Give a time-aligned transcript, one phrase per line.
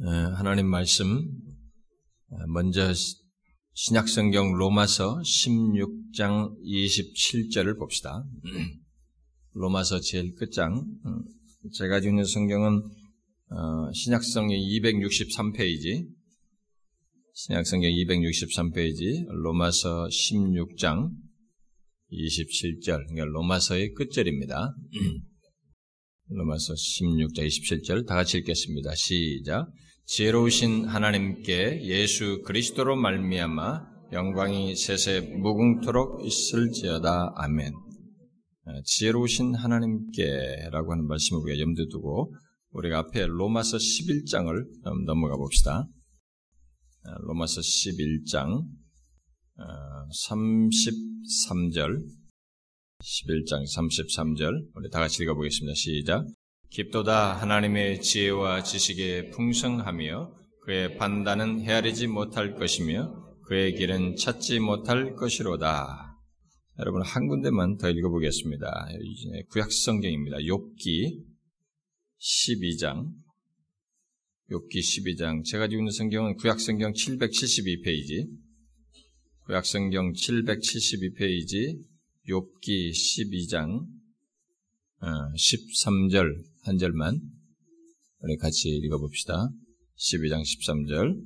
[0.00, 1.28] 하나님 말씀
[2.54, 2.92] 먼저
[3.72, 8.24] 신약성경 로마서 16장 27절을 봅시다.
[9.54, 10.86] 로마서 제일 끝장.
[11.72, 12.80] 제가 가지고 있는 성경은
[13.92, 16.06] 신약성경 263페이지,
[17.34, 21.10] 신약성경 263페이지, 로마서 16장
[22.12, 24.76] 27절, 그러니까 로마서의 끝절입니다.
[26.30, 28.94] 로마서 16장 27절 다 같이 읽겠습니다.
[28.94, 29.66] 시작.
[30.10, 37.34] 지혜로우신 하나님께 예수 그리스도로 말미암아 영광이 세세 무궁토록 있을지어다.
[37.36, 37.74] 아멘.
[38.86, 42.34] 지혜로우신 하나님께라고 하는 말씀을 우리가 염두에 두고
[42.70, 45.86] 우리가 앞에 로마서 11장을 넘어가 봅시다.
[47.26, 48.64] 로마서 11장
[50.26, 52.02] 33절
[53.02, 55.74] 11장 33절 우리 다 같이 읽어보겠습니다.
[55.74, 56.24] 시작.
[56.70, 66.18] 깊도다 하나님의 지혜와 지식에 풍성하며 그의 판단은 헤아리지 못할 것이며 그의 길은 찾지 못할 것이로다.
[66.78, 68.88] 여러분 한 군데만 더 읽어보겠습니다.
[69.48, 70.36] 구약 성경입니다.
[70.36, 71.24] 욥기
[72.20, 73.12] 12장
[74.50, 78.28] 욥기 12장 제가 가지고 있는 성경은 구약 성경 772페이지
[79.46, 81.78] 구약 성경 772페이지
[82.28, 83.86] 욥기 12장
[85.00, 87.18] 13절 어, 한 절만
[88.20, 89.48] 우리 같이 읽어봅시다.
[89.96, 91.18] 12장 13절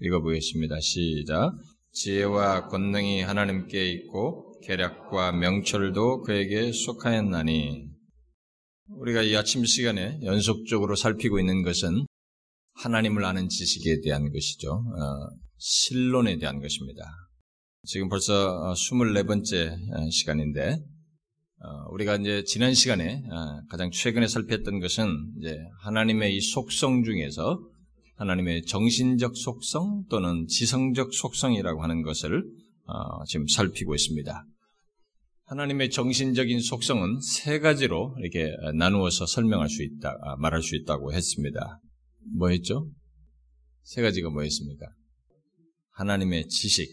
[0.00, 0.78] 읽어보겠습니다.
[0.78, 1.50] 시작.
[1.90, 7.88] 지혜와 권능이 하나님께 있고 계략과 명철도 그에게 속하였나니
[8.86, 12.06] 우리가 이 아침 시간에 연속적으로 살피고 있는 것은
[12.74, 14.74] 하나님을 아는 지식에 대한 것이죠.
[14.74, 17.04] 어, 신론에 대한 것입니다.
[17.82, 20.78] 지금 벌써 24번째 어, 시간인데, 어,
[21.90, 25.06] 우리가 이제 지난 시간에 어, 가장 최근에 살폈던 것은
[25.38, 27.60] 이제 하나님의 이 속성 중에서
[28.16, 32.44] 하나님의 정신적 속성 또는 지성적 속성이라고 하는 것을
[33.26, 34.46] 지금 살피고 있습니다.
[35.46, 41.80] 하나님의 정신적인 속성은 세 가지로 이렇게 나누어서 설명할 수 있다, 아, 말할 수 있다고 했습니다.
[42.38, 42.88] 뭐였죠?
[43.82, 44.86] 세 가지가 뭐였습니까?
[45.90, 46.88] 하나님의 지식,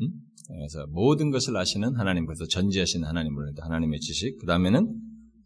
[0.00, 0.08] 음?
[0.48, 4.94] 그래서 모든 것을 아시는 하나님, 그래서 전지하신 하나님을 하나님의 지식, 그 다음에는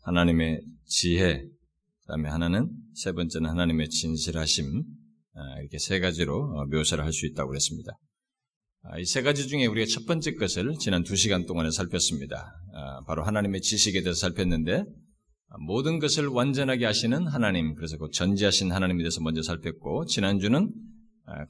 [0.02, 4.82] 하나님의 지혜, 그 다음에 하나는 세 번째는 하나님의 진실하심,
[5.34, 7.92] 아, 이렇게 세 가지로 어, 묘사를 할 수 있다고 그랬습니다.
[8.82, 12.52] 아, 이세 가지 중에 우리가 첫 번째 것을 지난 두 시간 동안에 살폈습니다.
[12.74, 14.84] 아, 바로 하나님의 지식에 대해서 살폈는데,
[15.66, 20.87] 모든 것을 완전하게 아시는 하나님, 그래서 그 전지하신 하나님에 대해서 먼저 살폈고, 지난주는 아,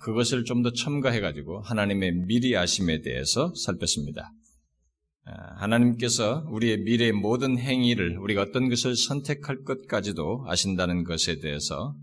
[0.00, 4.32] 그것을 좀 더 첨가해가지고 하나님의 미리 아심에 대해서 살폈습니다.
[5.24, 11.94] 아, 하나님께서 우리의 미래의 모든 행위를 우리가 어떤 것을 선택할 것까지도 아신다는 것에 대해서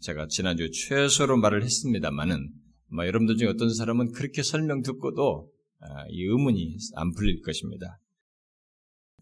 [0.00, 2.50] 제가 지난주 최소로 말을 했습니다만은
[2.92, 7.98] 뭐 여러분들 중에 어떤 사람은 그렇게 설명 듣고도 아, 이 의문이 안 풀릴 것입니다.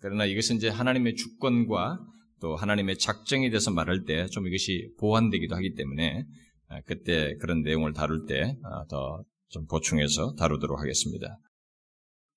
[0.00, 2.00] 그러나 이것은 이제 하나님의 주권과
[2.40, 6.24] 또 하나님의 작정에 대해서 말할 때 좀 이것이 보완되기도 하기 때문에 아,
[6.86, 8.56] 그때 그런 내용을 다룰 때
[8.88, 11.38] 더좀 아, 보충해서 다루도록 하겠습니다.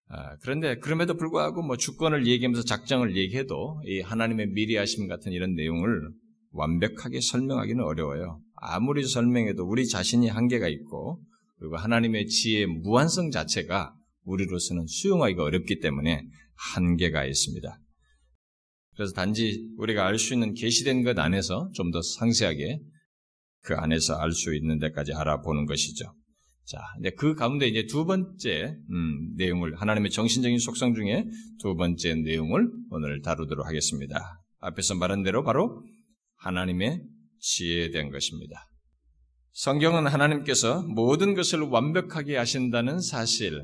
[0.07, 5.56] 아, 그런데 그럼에도 불구하고 뭐 주권을 얘기하면서 작정을 얘기해도 이 하나님의 미리 하심 같은 이런
[5.56, 6.09] 내용을
[6.51, 8.40] 완벽하게 설명하기는 어려워요.
[8.56, 11.22] 아무리 설명해도 우리 자신이 한계가 있고
[11.57, 16.24] 그리고 하나님의 지혜의 무한성 자체가 우리로서는 수용하기가 어렵기 때문에
[16.74, 17.79] 한계가 있습니다.
[18.95, 22.79] 그래서 단지 우리가 알 수 있는 계시된 것 안에서 좀 더 상세하게
[23.66, 26.06] 그 안에서 알 수 있는 데까지 알아보는 것이죠.
[26.66, 31.26] 자, 근데 그 가운데 이제 두 번째 음, 내용을 하나님의 정신적인 속성 중에
[31.59, 34.42] 두 번째 내용을 오늘 다루도록 하겠습니다.
[34.59, 35.84] 앞에서 말한 대로 바로
[36.38, 37.04] 하나님의
[37.40, 38.68] 지혜에 대한 것입니다.
[39.54, 43.62] 성경은 하나님께서 모든 것을 완벽하게 하신다는 사실,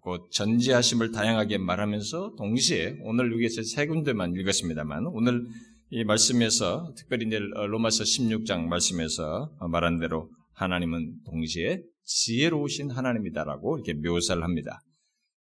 [0.00, 5.44] 곧 전지하심을 다양하게 말하면서 동시에 오늘 여기서 세 군데만 읽었습니다만 오늘
[5.90, 14.42] 이 말씀에서 특별히 이제 로마서 16장 말씀에서 말한 대로 하나님은 동시에 지혜로우신 하나님이다라고 이렇게 묘사를
[14.42, 14.80] 합니다.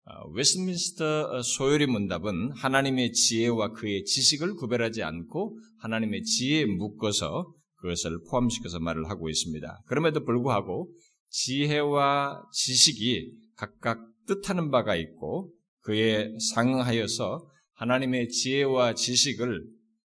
[0.07, 8.81] 어, 웨스민스터 소요리 문답은 하나님의 지혜와 그의 지식을 구별하지 않고 하나님의 지혜에 묶어서 그것을 포함시켜서
[8.81, 9.83] 말을 하고 있습니다.
[9.87, 10.91] 그럼에도 불구하고
[11.31, 19.63] 지혜와 지식이 각각 뜻하는 바가 있고 그에 상하여서 하나님의 지혜와 지식을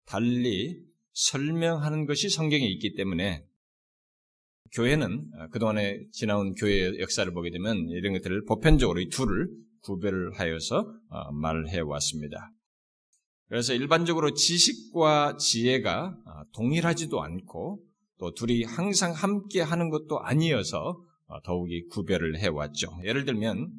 [0.06, 0.82] 달리
[1.14, 3.46] 설명하는 것이 성경에 있기 때문에
[4.74, 9.50] 교회는 어, 그동안에 지나온 교회의 역사를 보게 되면 이런 것들을 보편적으로 이 둘을
[9.82, 12.52] 구별을 하여서 어, 말을 해왔습니다.
[13.48, 17.84] 그래서 일반적으로 지식과 지혜가 어, 동일하지도 않고
[18.18, 23.00] 또 둘이 항상 함께 하는 것도 아니어서 어, 더욱이 구별을 해왔죠.
[23.04, 23.72] 예를 들면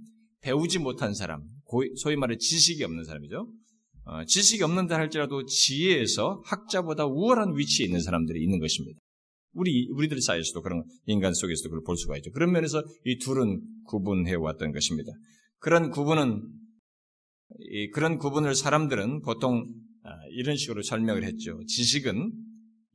[0.42, 1.48] 배우지 못한 사람,
[1.96, 3.48] 소위 말해 지식이 없는 사람이죠.
[4.04, 8.98] 어, 지식이 없는다 할지라도 지혜에서 학자보다 우월한 위치에 있는 사람들이 있는 것입니다.
[9.54, 12.30] 우리 우리들 사이에서도 그런 인간 속에서도 그걸 볼 수가 있죠.
[12.32, 15.12] 그런 면에서 이 둘은 구분해 왔던 것입니다.
[15.58, 16.42] 그런 구분은
[17.92, 19.66] 그런 구분을 사람들은 보통
[20.04, 21.60] 아, 이런 식으로 설명을 했죠.
[21.66, 22.32] 지식은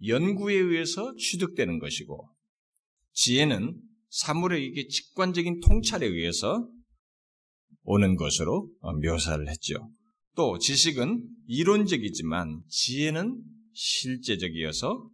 [0.07, 2.29] 연구에 의해서 취득되는 것이고
[3.13, 6.67] 지혜는 사물의 이게 직관적인 통찰에 의해서
[7.83, 9.89] 오는 것으로 어, 묘사를 했죠.
[10.37, 13.41] 또 지식은 이론적이지만 지혜는
[13.73, 15.09] 실제적이어서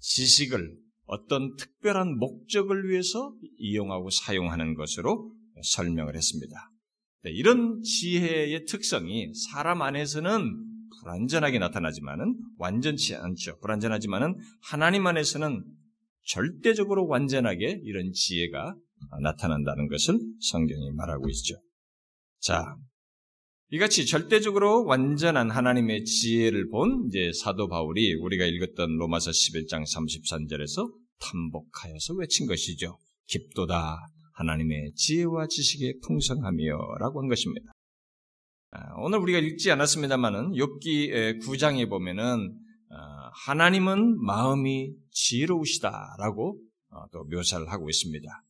[0.00, 0.76] 지식을
[1.06, 5.32] 어떤 특별한 목적을 위해서 이용하고 사용하는 것으로
[5.62, 6.70] 설명을 했습니다.
[7.22, 10.64] 네, 이런 지혜의 특성이 사람 안에서는
[10.98, 13.60] 불완전하게 나타나지만은 완전치 않죠.
[13.60, 15.64] 불완전하지만은 하나님 안에서는
[16.26, 18.74] 절대적으로 완전하게 이런 지혜가
[19.22, 21.54] 나타난다는 것을 성경이 말하고 있죠.
[22.40, 22.76] 자,
[23.70, 32.14] 이같이 절대적으로 완전한 하나님의 지혜를 본 이제 사도 바울이 우리가 읽었던 로마서 11장 33절에서 탐복하여서
[32.14, 32.98] 외친 것이죠.
[33.26, 33.96] 깊도다
[34.34, 37.72] 하나님의 지혜와 지식의 풍성함이여라고 한 것입니다.
[38.72, 42.58] 아, 오늘 우리가 읽지 않았습니다만은 욥기 9장에 보면은
[42.90, 46.60] 아, 하나님은 마음이 지혜로우시다라고
[46.90, 48.43] 어, 또 묘사를 하고 있습니다.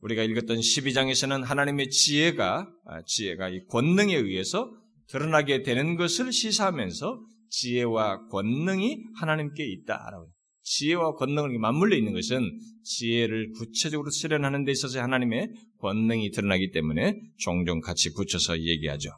[0.00, 4.70] 우리가 읽었던 12장에서는 하나님의 지혜가 아, 지혜가 이 권능에 의해서
[5.08, 7.20] 드러나게 되는 것을 시사하면서
[7.50, 10.30] 지혜와 권능이 하나님께 있다라고
[10.62, 17.80] 지혜와 권능을 맞물려 있는 것은 지혜를 구체적으로 실현하는 데 있어서 하나님의 권능이 드러나기 때문에 종종
[17.80, 19.10] 같이 붙여서 얘기하죠.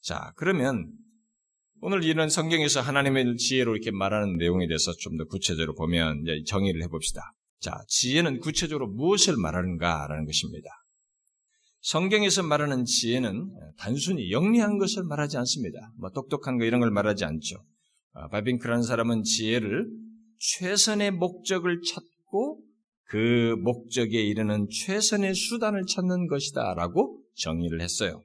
[0.00, 0.90] 자, 그러면
[1.82, 7.20] 오늘 이런 성경에서 하나님의 지혜로 이렇게 말하는 내용에 대해서 좀 더 구체적으로 보면 정의를 해봅시다.
[7.60, 10.68] 자, 지혜는 구체적으로 무엇을 말하는가라는 것입니다.
[11.80, 15.78] 성경에서 말하는 지혜는 단순히 영리한 것을 말하지 않습니다.
[15.98, 17.56] 뭐 똑똑한 거 이런 걸 말하지 않죠.
[18.12, 19.86] 아, 바빙크라는 사람은 지혜를
[20.38, 22.62] 최선의 목적을 찾고
[23.04, 28.22] 그 목적에 이르는 최선의 수단을 찾는 것이다라고 정의를 했어요.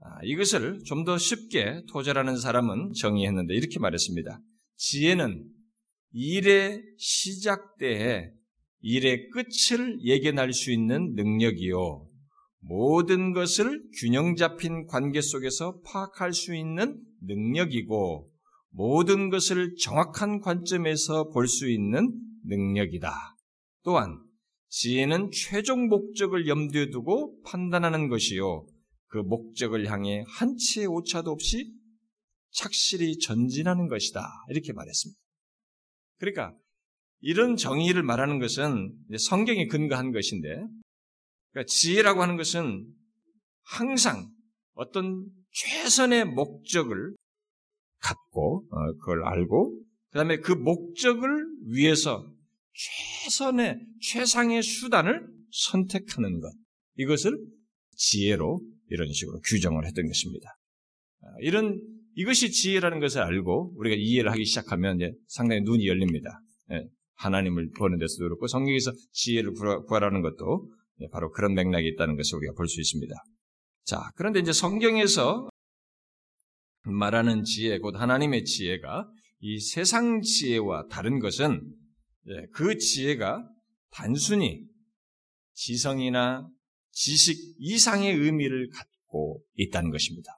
[0.00, 4.40] 아, 이것을 좀 더 쉽게 토절하는 사람은 정의했는데 이렇게 말했습니다.
[4.76, 5.44] 지혜는
[6.12, 8.30] 일의 시작 때에
[8.82, 12.06] 일의 끝을 예견할 수 있는 능력이요.
[12.60, 18.30] 모든 것을 균형 잡힌 관계 속에서 파악할 수 있는 능력이고,
[18.70, 22.12] 모든 것을 정확한 관점에서 볼 수 있는
[22.44, 23.12] 능력이다.
[23.84, 24.18] 또한,
[24.68, 28.66] 지혜는 최종 목적을 염두에 두고 판단하는 것이요.
[29.08, 31.72] 그 목적을 향해 한치의 오차도 없이
[32.52, 34.26] 착실히 전진하는 것이다.
[34.48, 35.20] 이렇게 말했습니다.
[36.18, 36.56] 그러니까
[37.22, 40.48] 이런 정의를 말하는 것은 성경에 근거한 것인데,
[41.52, 42.84] 그러니까 지혜라고 하는 것은
[43.62, 44.28] 항상
[44.74, 47.14] 어떤 최선의 목적을
[48.00, 49.80] 갖고 어, 그걸 알고
[50.10, 52.26] 그 다음에 그 목적을 위해서
[52.74, 56.52] 최선의 최상의 수단을 선택하는 것
[56.96, 57.38] 이것을
[57.94, 60.56] 지혜로 이런 식으로 규정을 했던 것입니다.
[61.20, 61.80] 아, 이런
[62.14, 64.98] 이것이 지혜라는 것을 알고 우리가 이해를 하기 시작하면
[65.28, 66.40] 상당히 눈이 열립니다.
[67.22, 69.52] 예, 하나님을 보는 데서도 그렇고 성경에서 지혜를
[69.86, 73.14] 구하라는 것도 예, 바로 그런 맥락이 있다는 것을 우리가 볼 수 있습니다.
[73.84, 75.48] 자, 그런데 이제 성경에서
[76.84, 79.08] 말하는 지혜, 곧 하나님의 지혜가
[79.40, 81.60] 이 세상 지혜와 다른 것은
[82.28, 83.48] 예, 그 지혜가
[83.90, 84.64] 단순히
[85.54, 86.48] 지성이나
[86.90, 90.30] 지식 이상의 의미를 갖고 있다는 것입니다.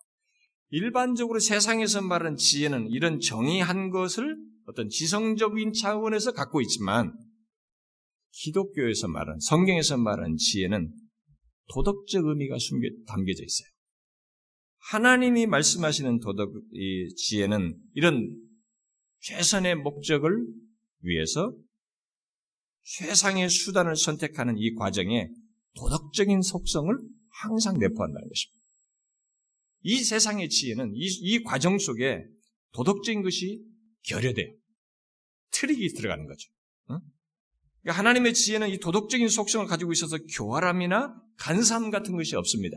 [0.71, 7.13] 일반적으로 세상에서 말하는 지혜는 이런 정의한 것을 어떤 지성적인 차원에서 갖고 있지만
[8.31, 10.93] 기독교에서 말하는 성경에서 말하는 지혜는
[11.73, 13.69] 도덕적 의미가 숨겨 담겨져 있어요.
[14.91, 18.37] 하나님이 말씀하시는 도덕 이 지혜는 이런
[19.21, 20.47] 최선의 목적을
[21.01, 21.55] 위해서
[22.83, 25.29] 최상의 수단을 선택하는 이 과정에
[25.77, 26.95] 도덕적인 속성을
[27.31, 28.65] 항상 내포한다는 것입니다.
[29.83, 32.25] 이 세상의 지혜는 이, 이 과정 속에
[32.73, 33.63] 도덕적인 것이
[34.05, 34.55] 결여돼요.
[35.51, 36.51] 트릭이 들어가는 거죠.
[36.91, 36.99] 응?
[37.83, 42.77] 그러니까 하나님의 지혜는 이 도덕적인 속성을 가지고 있어서 교활함이나 간삼 같은 것이 없습니다.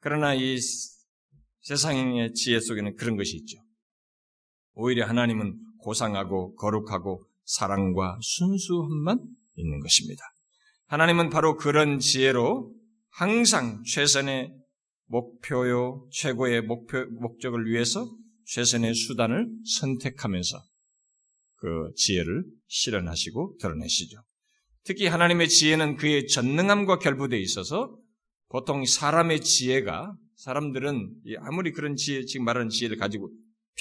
[0.00, 0.58] 그러나 이
[1.62, 3.58] 세상의 지혜 속에는 그런 것이 있죠.
[4.74, 9.18] 오히려 하나님은 고상하고 거룩하고 사랑과 순수함만
[9.56, 10.22] 있는 것입니다.
[10.86, 12.74] 하나님은 바로 그런 지혜로
[13.10, 14.54] 항상 최선의
[15.06, 18.08] 목표요, 최고의 목표, 목적을 위해서
[18.48, 20.62] 최선의 수단을 선택하면서
[21.56, 24.22] 그 지혜를 실현하시고 드러내시죠.
[24.84, 27.94] 특히 하나님의 지혜는 그의 전능함과 결부되어 있어서
[28.48, 33.30] 보통 사람의 지혜가 사람들은 아무리 그런 지혜 지금 말하는 지혜를 가지고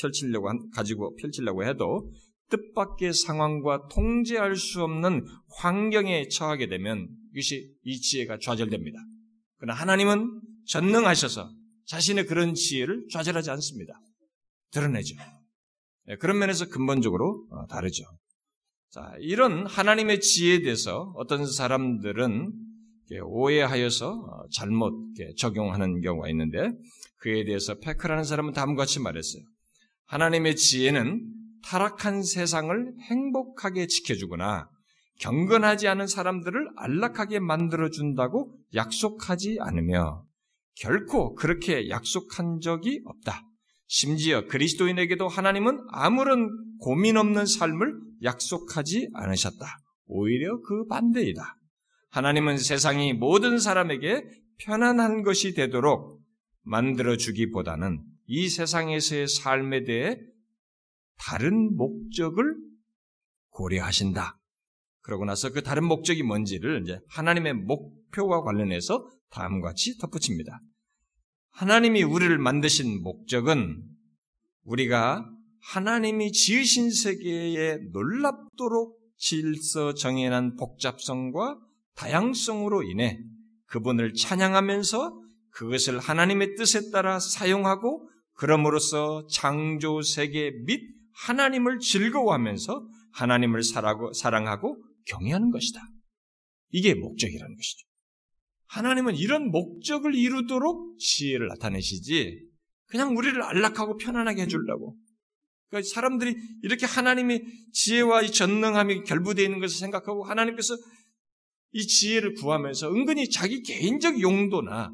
[0.02, 2.12] 펼치려고 가지고 펼치려고 해도
[2.50, 5.26] 뜻밖의 상황과 통제할 수 없는
[5.60, 8.98] 환경에 처하게 되면 이것이 이 지혜가 좌절됩니다.
[9.58, 11.50] 그러나 하나님은 전능하셔서
[11.86, 13.94] 자신의 그런 지혜를 좌절하지 않습니다.
[14.72, 15.16] 드러내죠.
[16.06, 18.04] 네, 그런 면에서 근본적으로 어, 다르죠.
[18.90, 22.54] 자, 이런 하나님의 지혜에 대해서 어떤 사람들은
[23.24, 24.94] 오해하여서 어, 잘못
[25.38, 26.72] 적용하는 경우가 있는데
[27.18, 29.44] 그에 대해서 패크라는 사람은 다음과 같이 말했어요.
[30.06, 31.22] 하나님의 지혜는
[31.64, 34.70] 타락한 세상을 행복하게 지켜주거나
[35.20, 40.24] 경건하지 않은 사람들을 안락하게 만들어준다고 약속하지 않으며
[40.76, 43.47] 결코 그렇게 약속한 적이 없다.
[43.88, 49.79] 심지어 그리스도인에게도 하나님은 아무런 고민 없는 삶을 약속하지 않으셨다.
[50.06, 51.58] 오히려 그 반대이다.
[52.10, 54.24] 하나님은 세상이 모든 사람에게
[54.60, 56.22] 편안한 것이 되도록
[56.63, 60.20] 만들어주기보다는 이 세상에서의 삶에 대해
[61.17, 62.56] 다른 목적을
[63.50, 64.38] 고려하신다.
[65.01, 70.60] 그러고 나서 그 다른 목적이 뭔지를 이제 하나님의 목표와 관련해서 다음과 같이 덧붙입니다.
[71.58, 73.82] 하나님이 우리를 만드신 목적은
[74.64, 75.28] 우리가
[75.60, 81.58] 하나님이 지으신 세계에 놀랍도록 질서 정연한 복잡성과
[81.96, 83.20] 다양성으로 인해
[83.66, 90.80] 그분을 찬양하면서 그것을 하나님의 뜻에 따라 사용하고 그럼으로써 창조 세계 및
[91.26, 93.64] 하나님을 즐거워하면서 하나님을
[94.14, 95.82] 사랑하고 경외하는 것이다.
[96.70, 97.87] 이게 목적이라는 것이죠.
[98.68, 102.42] 하나님은 이런 목적을 이루도록 지혜를 나타내시지
[102.88, 104.96] 그냥 우리를 안락하고 편안하게 해주려고.
[105.70, 107.44] 그러니까 사람들이 이렇게 하나님의
[107.74, 110.76] 지혜와 이 전능함이 결부되어 있는 것을 생각하고 하나님께서
[111.74, 114.92] 이 지혜를 구하면서 은근히 자기 개인적 용도나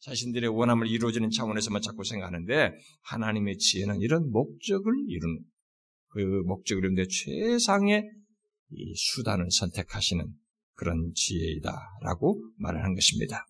[0.00, 5.40] 자신들의 원함을 이루어지는 차원에서만 자꾸 생각하는데 하나님의 지혜는 이런 목적을 이루는
[6.08, 8.04] 그 목적을 이루는데 최상의
[8.70, 10.26] 이 수단을 선택하시는
[10.74, 12.42] 그런 지혜이다라고
[12.82, 13.46] 한 것입니다.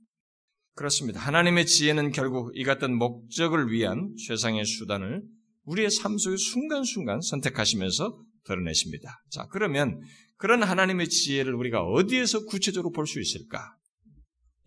[0.75, 1.21] 그렇습니다.
[1.21, 5.23] 하나님의 지혜는 결국 이 같은 목적을 위한 최상의 수단을
[5.65, 9.23] 우리의 삶 속에 순간순간 선택하시면서 드러내십니다.
[9.31, 10.01] 자, 그러면
[10.37, 13.75] 그런 하나님의 지혜를 우리가 어디에서 구체적으로 볼 수 있을까?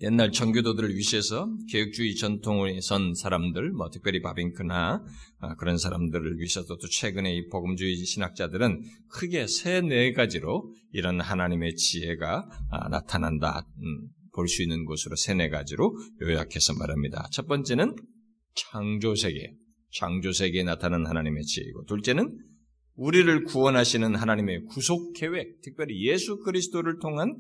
[0.02, 5.04] 옛날 청교도들을 위시해서 개혁주의 전통을 선 사람들, 뭐 특별히 바빙크나
[5.40, 11.76] 아, 그런 사람들을 위해서도 또 최근에 이 복음주의 신학자들은 크게 세 네 가지로 이런 하나님의
[11.76, 17.28] 지혜가 아, 나타난다 음, 볼수 있는 곳으로 세 네 가지로 요약해서 말합니다.
[17.32, 17.96] 첫 번째는
[18.54, 19.54] 창조 세계,
[19.92, 22.38] 창조 세계에 나타나는 하나님의 지혜이고, 둘째는
[22.96, 27.36] 우리를 구원하시는 하나님의 구속 계획, 특별히 예수 그리스도를 통한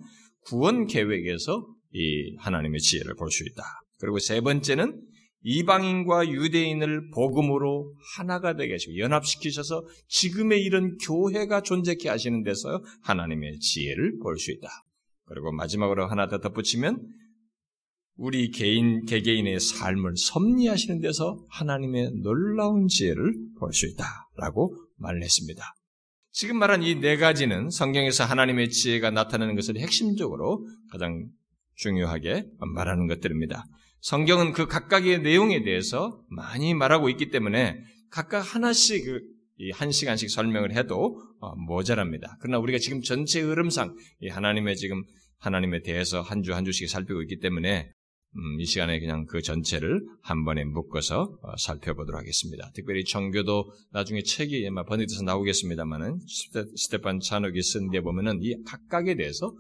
[0.45, 3.63] 구원 계획에서 이 하나님의 지혜를 볼 수 있다.
[3.99, 5.01] 그리고 세 번째는
[5.43, 14.17] 이방인과 유대인을 복음으로 하나가 되게 하시고 연합시키셔서 지금의 이런 교회가 존재케 하시는 데서 하나님의 지혜를
[14.19, 14.67] 볼 수 있다.
[15.25, 16.99] 그리고 마지막으로 하나 더 덧붙이면
[18.15, 25.63] 우리 개인 개개인의 삶을 섭리하시는 데서 하나님의 놀라운 지혜를 볼 수 있다라고 말을 했습니다.
[26.31, 31.27] 지금 말한 이 네 가지는 성경에서 하나님의 지혜가 나타나는 것을 핵심적으로 가장
[31.77, 33.63] 중요하게 말하는 것들입니다.
[34.01, 37.79] 성경은 그 각각의 내용에 대해서 많이 말하고 있기 때문에
[38.11, 39.05] 각각 하나씩
[39.57, 42.37] 그한 시간씩 설명을 해도 어, 모자랍니다.
[42.41, 43.95] 그러나 우리가 지금 전체 흐름상
[44.29, 45.03] 하나님의 지금
[45.39, 47.91] 하나님에 대해서 한 주 한 주씩 살피고 있기 때문에
[48.35, 52.69] 음, 이 시간에 그냥 그 전체를 한 번에 묶어서 어, 살펴보도록 하겠습니다.
[52.75, 56.19] 특별히 청교도 나중에 책이 아마 번역돼서 나오겠습니다만은
[56.75, 59.53] 스테판 차녹이 쓴데 보면은 이 각각에 대해서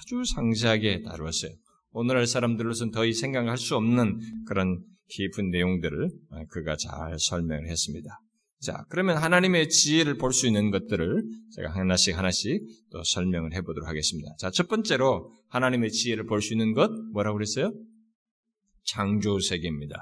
[0.00, 1.52] 아주 상세하게 다루었어요.
[1.92, 8.08] 오늘날 사람들로서는 더 이상 생각할 수 없는 그런 깊은 내용들을 어, 그가 잘 설명을 했습니다.
[8.60, 11.22] 자, 그러면 하나님의 지혜를 볼 수 있는 것들을
[11.56, 12.62] 제가 하나씩 하나씩
[12.92, 14.30] 또 설명을 해보도록 하겠습니다.
[14.38, 17.72] 자, 첫 번째로 하나님의 지혜를 볼 수 있는 것 뭐라고 그랬어요?
[18.84, 19.96] 창조 세계입니다.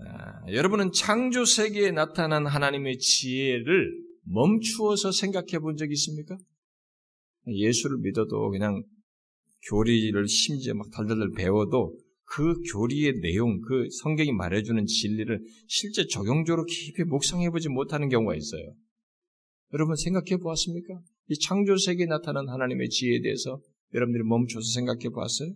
[0.00, 3.90] 아, 여러분은 창조 세계에 나타난 하나님의 지혜를
[4.24, 6.36] 멈추어서 생각해 본 적이 있습니까?
[7.46, 8.82] 예수를 믿어도 그냥
[9.68, 17.04] 교리를 심지어 막 달달달 배워도 그 교리의 내용, 그 성경이 말해주는 진리를 실제 적용적으로 깊이
[17.04, 18.74] 묵상해보지 못하는 경우가 있어요.
[19.72, 21.00] 여러분 생각해 보았습니까?
[21.28, 23.60] 이 창조 세계에 나타난 하나님의 지혜에 대해서
[23.92, 25.54] 여러분들이 멈춰서 생각해 보았어요?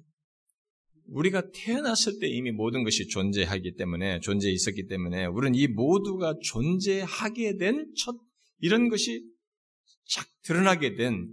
[1.09, 7.57] 우리가 태어났을 때 이미 모든 것이 존재하기 때문에, 존재해 있었기 때문에, 우리는 이 모두가 존재하게
[7.57, 8.15] 된 첫,
[8.61, 9.25] 이런 것이
[10.07, 11.29] 착 드러나게 된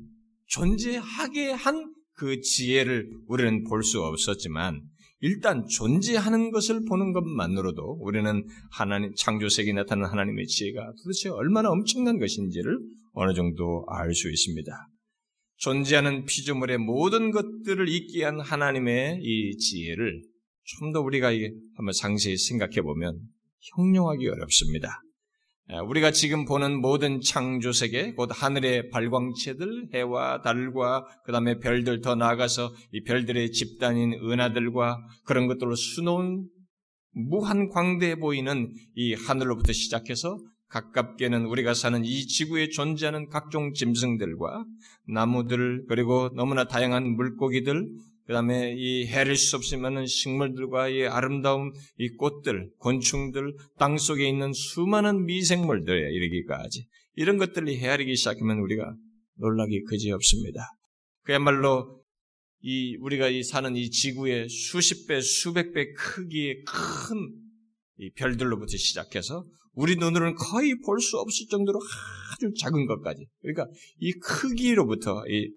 [0.48, 4.82] 존재하게 한 그 지혜를 우리는 볼 수 없었지만
[5.20, 12.80] 일단 존재하는 것을 보는 것만으로도 우리는 하나님 창조세계에 나타나는 하나님의 지혜가 도대체 얼마나 엄청난 것인지를
[13.14, 14.72] 어느 정도 알 수 있습니다.
[15.58, 20.22] 존재하는 피조물의 모든 것들을 있게 한 하나님의 이 지혜를
[20.80, 21.32] 좀 더 우리가
[21.76, 23.20] 한번 상세히 생각해 보면
[23.76, 25.02] 형용하기 어렵습니다.
[25.68, 32.14] 우리가 지금 보는 모든 창조 세계, 곧 하늘의 발광체들, 해와 달과 그 다음에 별들 더
[32.14, 36.48] 나아가서 이 별들의 집단인 은하들과 그런 것들로 수놓은
[37.14, 40.38] 무한 광대해 보이는 이 하늘로부터 시작해서
[40.70, 44.66] 가깝게는 우리가 사는 이 지구에 존재하는 각종 짐승들과
[45.08, 47.88] 나무들 그리고 너무나 다양한 물고기들
[48.26, 54.28] 그 다음에 이 헤아릴 수 없이 많은 식물들과 이 아름다운 이 꽃들, 곤충들, 땅 속에
[54.28, 58.96] 있는 수많은 미생물들에 이르기까지 이런 것들이 헤아리기 시작하면 우리가
[59.38, 60.62] 놀라기 그지 없습니다.
[61.24, 62.04] 그야말로
[62.62, 67.46] 이 우리가 이 사는 이 지구의 수십 배, 수백 배 크기의 큰
[67.98, 71.80] 이 별들로부터 시작해서 우리 눈으로는 거의 볼 수 없을 정도로
[72.34, 73.26] 아주 작은 것까지.
[73.42, 73.68] 그러니까
[74.00, 75.52] 이 크기로부터 이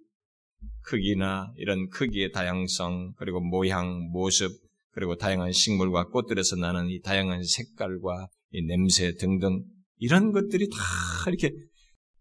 [0.89, 4.51] 크기나 이런 크기의 다양성, 그리고 모양, 모습,
[4.93, 9.63] 그리고 다양한 식물과 꽃들에서 나는 이 다양한 색깔과 이 냄새 등등
[9.99, 10.77] 이런 것들이 다
[11.29, 11.53] 이렇게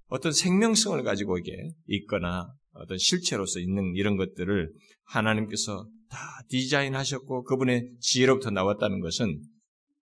[0.07, 1.51] 어떤 생명성을 가지고 이게
[1.87, 4.71] 있거나 어떤 실체로서 있는 이런 것들을
[5.05, 6.17] 하나님께서 다
[6.49, 9.41] 디자인하셨고 그분의 지혜로부터 나왔다는 것은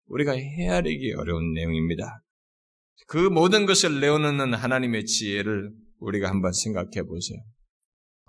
[0.07, 2.23] 우리가 헤아리기 어려운 내용입니다.
[3.07, 7.39] 그 모든 것을 내어놓는 하나님의 지혜를 우리가 한번 생각해 보세요.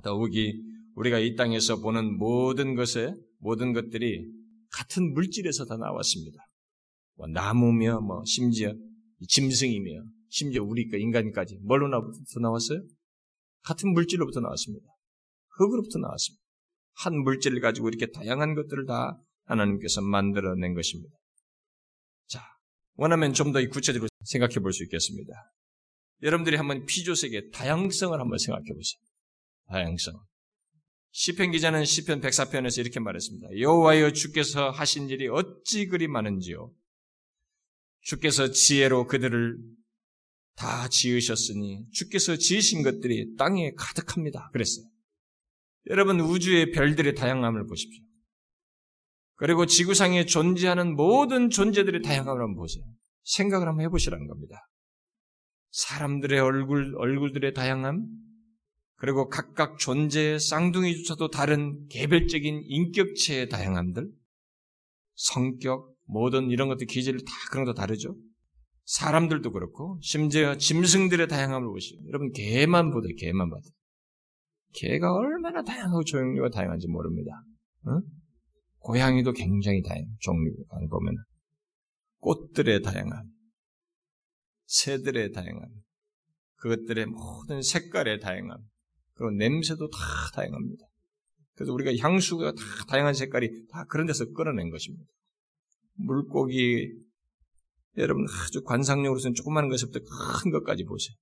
[0.05, 0.61] 더욱이
[0.93, 4.23] 우리가 이 땅에서 보는 모든 것에 모든 것들이
[4.71, 6.37] 같은 물질에서 다 나왔습니다.
[7.15, 8.71] 뭐 나무며 뭐 심지어
[9.27, 12.81] 짐승이며 심지어 우리 그 인간까지 뭘로 나왔어요?
[13.63, 14.85] 같은 물질로부터 나왔습니다.
[15.57, 16.43] 흙으로부터 나왔습니다.
[16.97, 21.15] 한 물질을 가지고 이렇게 다양한 것들을 다 하나님께서 만들어낸 것입니다.
[22.27, 22.41] 자,
[22.95, 25.33] 원하면 좀 더 구체적으로 생각해 볼 수 있겠습니다.
[26.21, 29.14] 여러분들이 한번 피조색의 다양성을 한번 생각해 보세요.
[29.67, 30.13] 다양성.
[31.11, 33.59] 시편 기자는 시편 104편에서 이렇게 말했습니다.
[33.59, 36.71] 여호와여 주께서 하신 일이 어찌 그리 많은지요.
[38.01, 39.57] 주께서 지혜로 그들을
[40.55, 44.49] 다 지으셨으니 주께서 지으신 것들이 땅에 가득합니다.
[44.51, 44.85] 그랬어요.
[45.87, 48.03] 여러분 우주의 별들의 다양함을 보십시오.
[49.35, 52.83] 그리고 지구상에 존재하는 모든 존재들의 다양함을 한번 보세요.
[53.23, 54.67] 생각을 한번 해보시라는 겁니다.
[55.71, 58.05] 사람들의 얼굴, 얼굴들의 다양함,
[59.05, 64.09] 그리고 각각 존재의 쌍둥이조차도 다른 개별적인 인격체의 다양함들,
[65.13, 68.15] 성격, 모든 이런 것들 기질을 다 그런 것도 다르죠.
[68.85, 72.01] 사람들도 그렇고 심지어 짐승들의 다양함을 보시죠.
[72.07, 73.13] 여러분 개만 보세요.
[73.19, 73.61] 개만 봐도
[74.73, 77.29] 개가 얼마나 다양하고 종류가 다양한지 모릅니다.
[77.87, 78.01] 응?
[78.79, 81.15] 고양이도 굉장히 다양 종류가 보면
[82.21, 83.23] 꽃들의 다양함,
[84.65, 85.63] 새들의 다양함,
[86.55, 88.57] 그것들의 모든 색깔의 다양함,
[89.15, 89.97] 그리고 냄새도 다
[90.33, 90.85] 다양합니다.
[91.55, 95.05] 그래서 우리가 향수가 다 다양한 색깔이 다 그런 데서 끌어낸 것입니다.
[95.93, 96.91] 물고기,
[97.97, 101.15] 여러분 아주 관상용으로서는 조그마한 것부터 큰 것까지 보세요.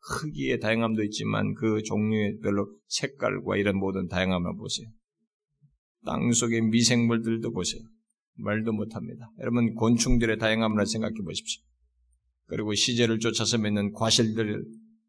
[0.00, 4.88] 크기의 다양함도 있지만 그 종류별로 색깔과 이런 모든 다양함을 보세요.
[6.04, 7.82] 땅 속의 미생물들도 보세요.
[8.34, 9.30] 말도 못합니다.
[9.40, 11.62] 여러분 곤충들의 다양함을 생각해 보십시오.
[12.46, 14.64] 그리고 시제를 쫓아서 맺는 과실들,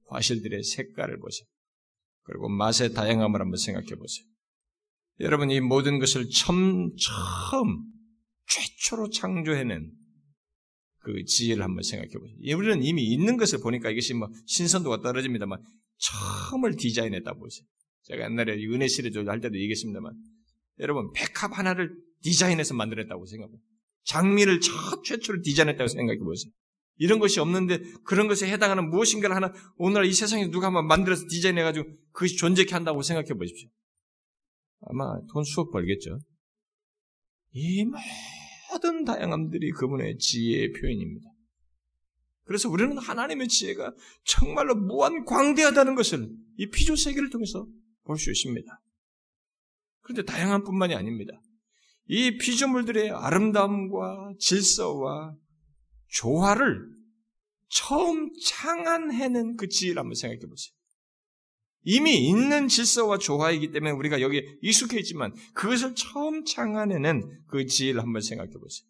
[0.05, 1.47] 과실들의 색깔을 보세요.
[2.31, 4.25] 그리고 맛의 다양함을 한번 생각해 보세요.
[5.19, 7.83] 여러분 이 모든 것을 처음, 처음
[8.47, 9.91] 최초로 창조해낸
[10.99, 12.57] 그 지혜를 한번 생각해 보세요.
[12.57, 15.59] 우리는 이미 있는 것을 보니까 이것이 뭐 신선도가 떨어집니다만
[15.97, 17.65] 처음을 디자인했다 보세요.
[18.03, 20.13] 제가 옛날에 은혜 시리즈 할 때도 얘기했습니다만
[20.79, 23.57] 여러분 백합 하나를 디자인해서 만들었다고 생각해요.
[24.05, 26.51] 장미를 첫 최초로 디자인했다고 생각해 보세요.
[27.01, 31.89] 이런 것이 없는데 그런 것에 해당하는 무엇인가를 하나 오늘 이 세상에 누가 한번 만들어서 디자인해가지고
[32.11, 33.69] 그것이 존재케 한다고 생각해 보십시오.
[34.81, 36.19] 아마 돈 수억 벌겠죠.
[37.53, 37.85] 이
[38.69, 41.27] 모든 다양함들이 그분의 지혜의 표현입니다.
[42.43, 47.65] 그래서 우리는 하나님의 지혜가 정말로 무한 광대하다는 것을 이 피조 세계를 통해서
[48.03, 48.67] 볼 수 있습니다.
[50.01, 51.33] 그런데 다양한 뿐만이 아닙니다.
[52.05, 55.35] 이 피조물들의 아름다움과 질서와
[56.11, 56.87] 조화를
[57.69, 60.73] 처음 창안해낸 그 한번 생각해 보세요.
[61.83, 68.21] 이미 있는 질서와 조화이기 때문에 우리가 여기에 익숙해 있지만 그것을 처음 창안해낸 그 지혜를 한번
[68.21, 68.87] 생각해 보세요.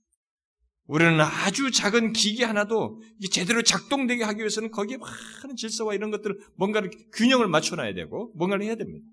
[0.88, 6.92] 우리는 아주 작은 기계 하나도 제대로 작동되게 하기 위해서는 거기에 많은 질서와 이런 것들을 뭔가를
[7.14, 9.06] 균형을 맞춰놔야 되고 뭔가를 해야 됩니다.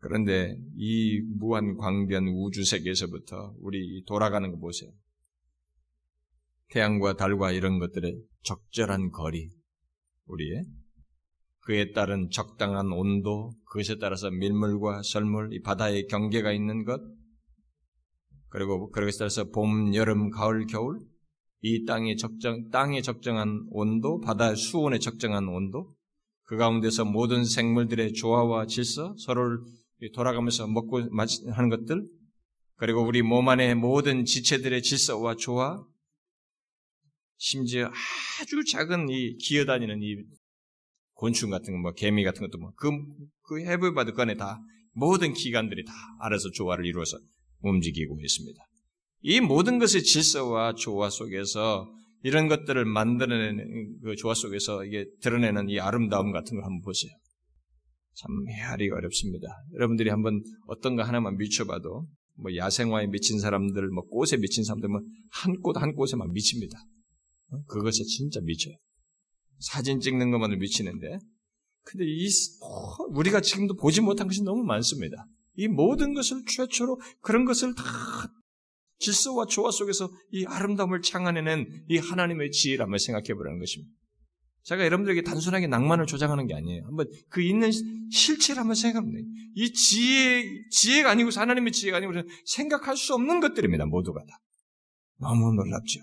[0.00, 4.90] 그런데 이 무한 광대한 우주 세계에서부터 우리 돌아가는 거 보세요.
[6.70, 9.50] 태양과 달과 이런 것들의 적절한 거리,
[10.26, 10.64] 우리의
[11.60, 17.00] 그에 따른 적당한 온도, 그것에 따라서 밀물과 설물, 이 바다의 경계가 있는 것,
[18.48, 20.98] 그리고 그것에 따라서 봄, 여름, 가을, 겨울,
[21.62, 25.94] 이 땅의 적정, 땅의 적정한 온도, 바다의 수온의 적정한 온도,
[26.44, 29.58] 그 가운데서 모든 생물들의 조화와 질서, 서로를
[30.14, 31.02] 돌아가면서 먹고
[31.52, 32.04] 하는 것들,
[32.76, 35.84] 그리고 우리 몸 안의 모든 지체들의 질서와 조화,
[37.42, 37.90] 심지어
[38.40, 40.16] 아주 작은 이 기어다니는 이
[41.14, 42.90] 곤충 같은 거, 뭐 개미 같은 것도 뭐 그,
[43.44, 44.60] 그 해부바드 건에 다
[44.92, 47.18] 모든 기관들이 다 알아서 조화를 이루어서
[47.60, 48.62] 움직이고 있습니다.
[49.22, 51.90] 이 모든 것의 질서와 조화 속에서
[52.22, 57.10] 이런 것들을 만들어내는 그 조화 속에서 이게 드러내는 이 아름다움 같은 걸 한번 보세요.
[58.16, 59.48] 참 헤아리기 어렵습니다.
[59.74, 65.60] 여러분들이 한번 어떤 거 하나만 미쳐봐도 뭐 야생화에 미친 사람들, 뭐 꽃에 미친 사람들, 뭐한
[65.62, 66.78] 꽃한 꽃에 막 미칩니다.
[67.52, 67.62] 어?
[67.66, 68.74] 그것에 진짜 미쳐요.
[69.58, 71.18] 사진 찍는 것만으로 미치는데,
[71.82, 72.28] 근데 이
[73.10, 75.26] 우리가 지금도 보지 못한 것이 너무 많습니다.
[75.56, 77.84] 이 모든 것을 최초로 그런 것을 다
[78.98, 83.92] 질서와 조화 속에서 이 아름다움을 창안해낸 이 하나님의 지혜라며 생각해 보라는 것입니다.
[84.62, 86.84] 제가 여러분들에게 단순하게 낭만을 조장하는 게 아니에요.
[86.84, 87.70] 한번 그 있는
[88.10, 89.26] 실체를 한번 생각합니다.
[89.54, 92.12] 이 지혜, 지혜가 아니고 하나님의 지혜가 아니고
[92.44, 93.86] 생각할 수 없는 것들입니다.
[93.86, 94.38] 모두가 다.
[95.18, 96.00] 너무 놀랍죠.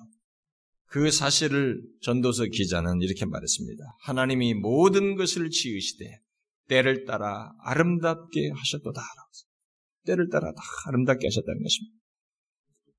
[0.87, 3.83] 그 사실을 전도서 기자는 이렇게 말했습니다.
[4.03, 6.05] 하나님이 모든 것을 지으시되
[6.67, 9.01] 때를 따라 아름답게 하셨도다.
[10.05, 11.97] 때를 따라 다 아름답게 하셨다는 것입니다.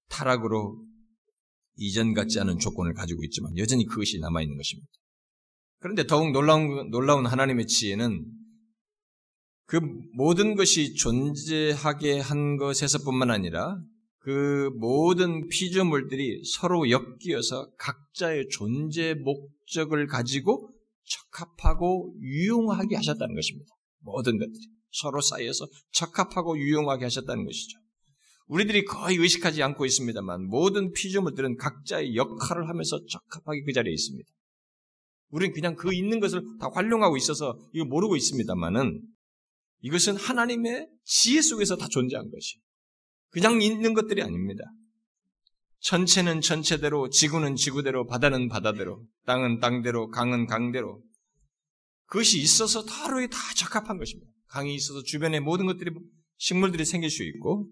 [0.09, 0.85] 타락으로
[1.77, 4.89] 이전 같지 않은 조건을 가지고 있지만 여전히 그것이 남아있는 것입니다.
[5.81, 8.27] 그런데 더욱 놀라운, 놀라운 하나님의 지혜는
[9.65, 9.81] 그
[10.15, 13.79] 모든 것이 존재하게 한 것에서뿐만 아니라
[14.29, 20.71] 그 모든 피조물들이 서로 엮여서 각자의 존재 목적을 가지고
[21.07, 23.71] 적합하고 유용하게 하셨다는 것입니다.
[24.01, 27.79] 모든 것들이 서로 사이에서 적합하고 유용하게 하셨다는 것이죠.
[28.49, 34.29] 우리들이 거의 의식하지 않고 있습니다만 모든 피조물들은 각자의 역할을 하면서 적합하게 그 자리에 있습니다.
[35.31, 39.01] 우리는 그냥 그 있는 것을 다 활용하고 있어서 이거 모르고 있습니다만은
[39.81, 42.59] 이것은 하나님의 지혜 속에서 다 존재한 것이.
[43.31, 44.65] 그냥 있는 것들이 아닙니다.
[45.81, 51.03] 천체는 천체대로, 지구는 지구대로, 바다는 바다대로, 땅은 땅대로, 강은 강대로.
[52.07, 54.31] 그것이 있어서 하루에 다 적합한 것입니다.
[54.49, 55.93] 강이 있어서 주변에 모든 것들이,
[56.39, 57.69] 식물들이 생길 수 있고,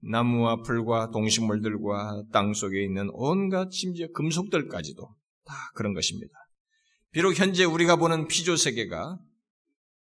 [0.00, 5.02] 나무와 풀과 동식물들과 땅 속에 있는 온갖 심지어 금속들까지도
[5.44, 6.32] 다 그런 것입니다.
[7.10, 9.18] 비록 현재 우리가 보는 피조 세계가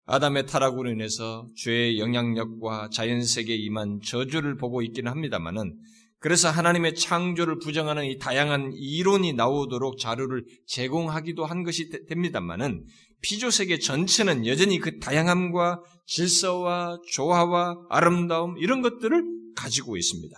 [0.06, 5.78] 아담의 타락으로 인해서 죄의 영향력과 자연 세계에 임한 저주를 보고 있기는 합니다만은
[6.18, 12.84] 그래서 하나님의 창조를 부정하는 이 다양한 이론이 나오도록 자료를 제공하기도 한 것이 됩니다만은
[13.20, 19.22] 피조 세계 전체는 여전히 그 다양함과 질서와 조화와 아름다움 이런 것들을
[19.54, 20.34] 가지고 있습니다.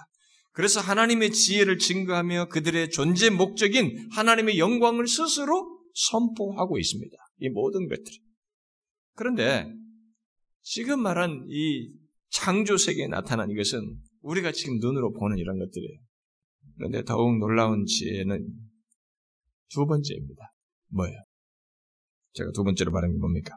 [0.53, 7.17] 그래서 하나님의 지혜를 증거하며 그들의 존재 목적인 하나님의 영광을 스스로 선포하고 있습니다.
[7.41, 8.26] 이 모든 것들이.
[9.17, 9.73] 그런데
[10.63, 11.93] 지금 말한 이
[12.31, 13.81] 창조 세계에 나타난 이것은
[14.21, 15.99] 우리가 지금 눈으로 보는 이런 것들이에요.
[16.77, 18.47] 그런데 더욱 놀라운 지혜는
[19.71, 20.53] 두 번째입니다.
[20.89, 21.17] 뭐예요?
[22.35, 23.57] 제가 두 번째로 말한 게 뭡니까?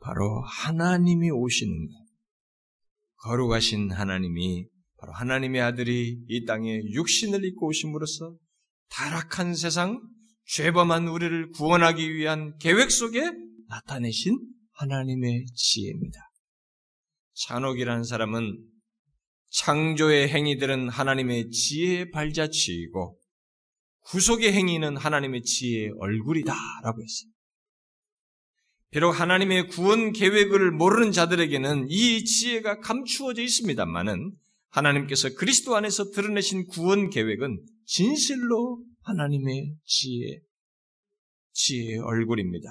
[0.00, 1.92] 바로 하나님이 오시는 것.
[3.16, 8.36] 거룩하신 하나님이 바로 하나님의 아들이 이 땅에 육신을 입고 오심으로써
[8.90, 10.00] 타락한 세상,
[10.46, 13.20] 죄범한 우리를 구원하기 위한 계획 속에
[13.68, 14.38] 나타내신
[14.78, 16.20] 하나님의 지혜입니다.
[17.34, 18.58] 찬옥이라는 사람은
[19.50, 23.18] 창조의 행위들은 하나님의 지혜의 발자취이고
[24.06, 27.30] 구속의 행위는 하나님의 지혜의 얼굴이다라고 했어요.
[28.90, 34.32] 비록 하나님의 구원 계획을 모르는 자들에게는 이 지혜가 감추어져 있습니다만은
[34.70, 40.40] 하나님께서 그리스도 안에서 드러내신 구원 계획은 진실로 하나님의 지혜,
[41.52, 42.68] 지혜의 얼굴입니다.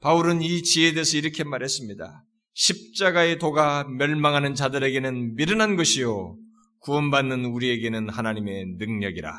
[0.00, 2.24] 바울은 이 지혜에 대해서 이렇게 말했습니다.
[2.54, 6.36] 십자가의 도가 멸망하는 자들에게는 미련한 것이요.
[6.80, 9.32] 구원받는 우리에게는 하나님의 능력이라.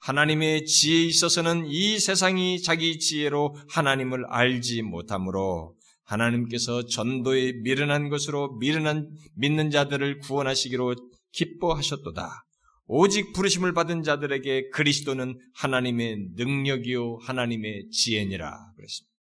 [0.00, 9.08] 하나님의 지혜에 있어서는 이 세상이 자기 지혜로 하나님을 알지 못하므로 하나님께서 전도에 미련한 것으로 미련한
[9.36, 10.94] 믿는 자들을 구원하시기로
[11.32, 12.44] 기뻐하셨도다.
[12.86, 19.13] 오직 부르심을 받은 자들에게 그리스도는 하나님의 능력이요 하나님의 지혜니라 그랬습니다.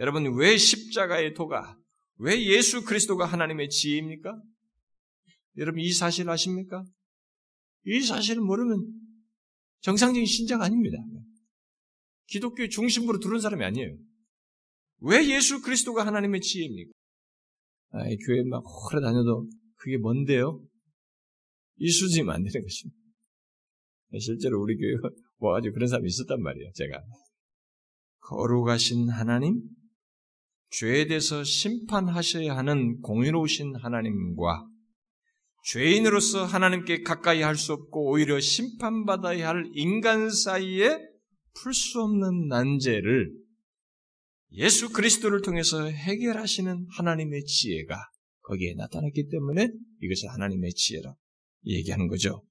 [0.00, 1.78] 여러분 왜 십자가의 도가
[2.16, 4.42] 왜 예수 그리스도가 하나님의 지혜입니까?
[5.58, 6.84] 여러분 이 사실 아십니까?
[7.84, 8.92] 이 사실을 모르면
[9.80, 10.98] 정상적인 신자가 아닙니다.
[12.26, 13.96] 기독교 중심부로 들어온 사람이 아니에요.
[15.00, 16.92] 왜 예수 그리스도가 하나님의 지혜입니까?
[17.92, 20.62] 아, 교회 막 오래 다녀도 그게 뭔데요?
[21.76, 22.98] 이 수준이면 안 되는 것입니다.
[24.18, 24.94] 실제로 우리 교회
[25.38, 27.02] 와가지고 그런 사람이 있었단 말이에요, 제가.
[28.20, 29.60] 거룩하신 하나님,
[30.70, 34.66] 죄에 대해서 심판하셔야 하는 공의로우신 하나님과
[35.64, 40.98] 죄인으로서 하나님께 가까이 할 수 없고 오히려 심판받아야 할 인간 사이에
[41.54, 43.32] 풀 수 없는 난제를
[44.52, 47.96] 예수 그리스도를 통해서 해결하시는 하나님의 지혜가
[48.42, 49.68] 거기에 나타났기 때문에
[50.02, 51.14] 이것을 하나님의 지혜라
[51.66, 52.44] 얘기하는 거죠.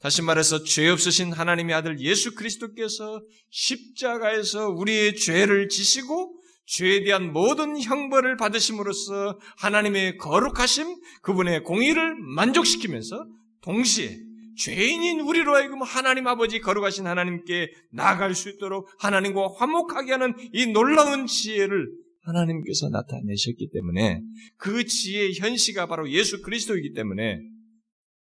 [0.00, 7.80] 다시 말해서 죄 없으신 하나님의 아들 예수 그리스도께서 십자가에서 우리의 죄를 지시고 죄에 대한 모든
[7.80, 13.26] 형벌을 받으심으로써 하나님의 거룩하심, 그분의 공의를 만족시키면서
[13.62, 14.18] 동시에
[14.58, 21.26] 죄인인 우리로 하여금 하나님 아버지 거룩하신 하나님께 나아갈 수 있도록 하나님과 화목하게 하는 이 놀라운
[21.26, 21.86] 지혜를
[22.22, 24.20] 하나님께서 나타내셨기 때문에
[24.56, 27.38] 그 지혜의 현시가 바로 예수 그리스도이기 때문에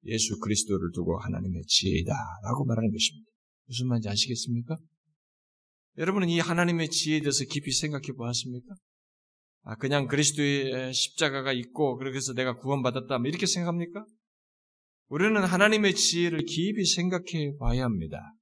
[0.05, 3.31] 예수 그리스도를 두고 하나님의 지혜이다라고 말하는 것입니다.
[3.67, 4.75] 무슨 말인지 아시겠습니까?
[5.97, 8.75] 여러분은 이 하나님의 지혜에 대해서 깊이 생각해 보았습니까?
[9.63, 13.17] 아, 그냥 그리스도의 십자가가 있고, 그래서 내가 구원받았다.
[13.17, 14.05] 뭐 이렇게 생각합니까?
[15.09, 18.33] 우리는 하나님의 지혜를 깊이 생각해 봐야 합니다.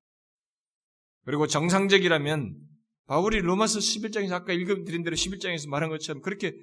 [1.23, 2.55] 그리고 정상적이라면,
[3.07, 6.53] 바울이 로마서 11장에서 아까 읽어드린 대로 11장에서 말한 것처럼 그렇게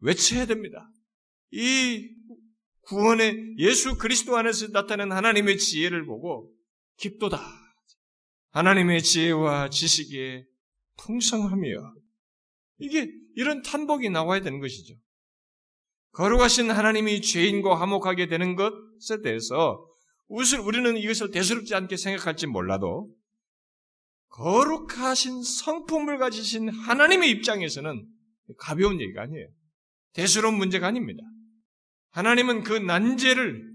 [0.00, 0.90] 외쳐야 됩니다.
[1.52, 2.08] 이
[2.82, 6.52] 구원의 예수 그리스도 안에서 나타낸 하나님의 지혜를 보고
[6.98, 7.63] 깊도다.
[8.54, 10.44] 하나님의 지혜와 지식에
[10.98, 11.94] 풍성하며
[12.78, 14.94] 이게 이런 탄복이 나와야 되는 것이죠.
[16.12, 19.84] 거룩하신 하나님이 죄인과 화목하게 되는 것에 대해서
[20.28, 23.12] 우리는 이것을 대수롭지 않게 생각할지 몰라도
[24.28, 28.06] 거룩하신 성품을 가지신 하나님의 입장에서는
[28.58, 29.48] 가벼운 얘기가 아니에요.
[30.12, 31.24] 대수로운 문제가 아닙니다.
[32.10, 33.74] 하나님은 그 난제를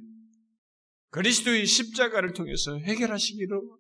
[1.10, 3.79] 그리스도의 십자가를 통해서 해결하시기로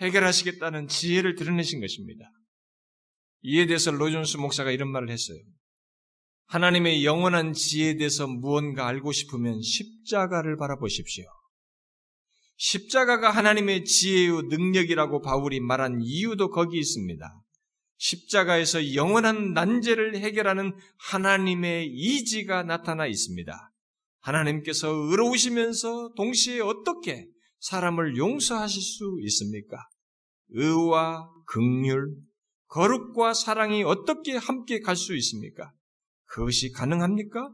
[0.00, 2.30] 해결하시겠다는 지혜를 드러내신 것입니다.
[3.42, 5.38] 이에 대해서 로존스 목사가 이런 말을 했어요.
[6.46, 11.24] 하나님의 영원한 지혜에 대해서 무언가 알고 싶으면 십자가를 바라보십시오.
[12.56, 17.42] 십자가가 하나님의 지혜의 능력이라고 바울이 말한 이유도 거기 있습니다.
[17.96, 23.72] 십자가에서 영원한 난제를 해결하는 하나님의 이지가 나타나 있습니다.
[24.20, 27.26] 하나님께서 의로우시면서 동시에 어떻게
[27.62, 29.76] 사람을 용서하실 수 있습니까?
[30.48, 32.16] 의와 극률,
[32.66, 35.72] 거룩과 사랑이 어떻게 함께 갈 수 있습니까?
[36.24, 37.52] 그것이 가능합니까?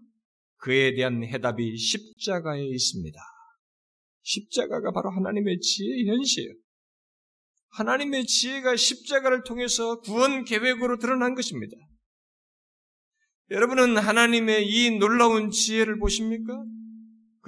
[0.56, 3.20] 그에 대한 해답이 십자가에 있습니다.
[4.22, 6.54] 십자가가 바로 하나님의 지혜의 현시예요.
[7.70, 11.76] 하나님의 지혜가 십자가를 통해서 구원 계획으로 드러난 것입니다.
[13.50, 16.64] 여러분은 하나님의 이 놀라운 지혜를 보십니까?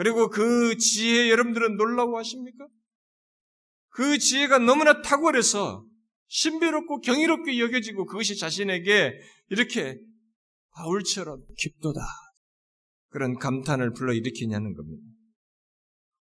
[0.00, 2.66] 그리고 그 지혜 여러분들은 놀라워하십니까?
[3.90, 5.84] 그 지혜가 너무나 탁월해서
[6.26, 9.98] 신비롭고 경이롭게 여겨지고 그것이 자신에게 이렇게
[10.70, 12.00] 바울처럼 깊도다.
[13.10, 15.02] 그런 감탄을 불러일으키냐는 겁니다.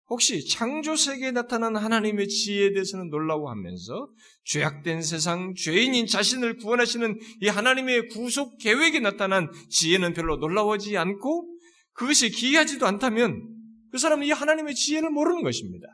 [0.06, 4.08] 혹시 창조세계에 나타난 하나님의 지혜에 대해서는 놀라워하면서
[4.44, 11.52] 죄악된 세상, 죄인인 자신을 구원하시는 이 하나님의 구속 계획에 나타난 지혜는 별로 놀라워하지 않고
[11.92, 13.56] 그것이 기이하지도 않다면
[13.96, 15.87] 그 사람은 이 하나님의 지혜를 모르는 것입니다.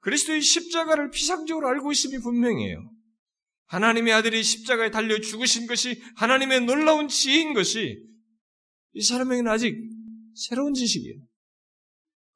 [0.00, 2.90] 그리스도의 십자가를 피상적으로 알고 있음이 분명해요.
[3.66, 7.98] 하나님의 아들이 십자가에 달려 죽으신 것이 하나님의 놀라운 지혜인 것이
[8.94, 9.76] 이 사람에게는 아직
[10.34, 11.16] 새로운 지식이에요.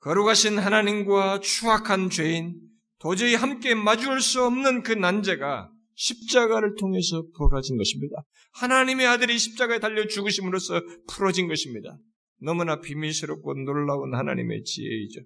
[0.00, 2.60] 거룩하신 하나님과 추악한 죄인,
[2.98, 8.16] 도저히 함께 마주할 수 없는 그 난제가 십자가를 통해서 풀어진 것입니다.
[8.52, 11.98] 하나님의 아들이 십자가에 달려 죽으심으로써 풀어진 것입니다.
[12.40, 15.20] 너무나 비밀스럽고 놀라운 하나님의 지혜이죠.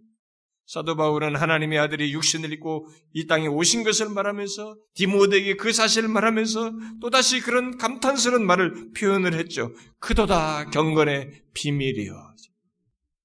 [0.64, 6.72] 사도 바울은 하나님의 아들이 육신을 입고 이 땅에 오신 것을 말하면서 디모데에게 그 사실을 말하면서
[7.00, 9.74] 또다시 그런 감탄스러운 말을 표현을 했죠.
[9.98, 12.32] 그도다 경건의 비밀이요.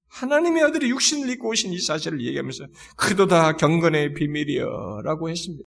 [0.08, 5.02] 하나님의 아들이 육신을 입고 오신 이 사실을 얘기하면서 그도다 경건의 비밀이요.
[5.04, 5.64] 라고 했습니다.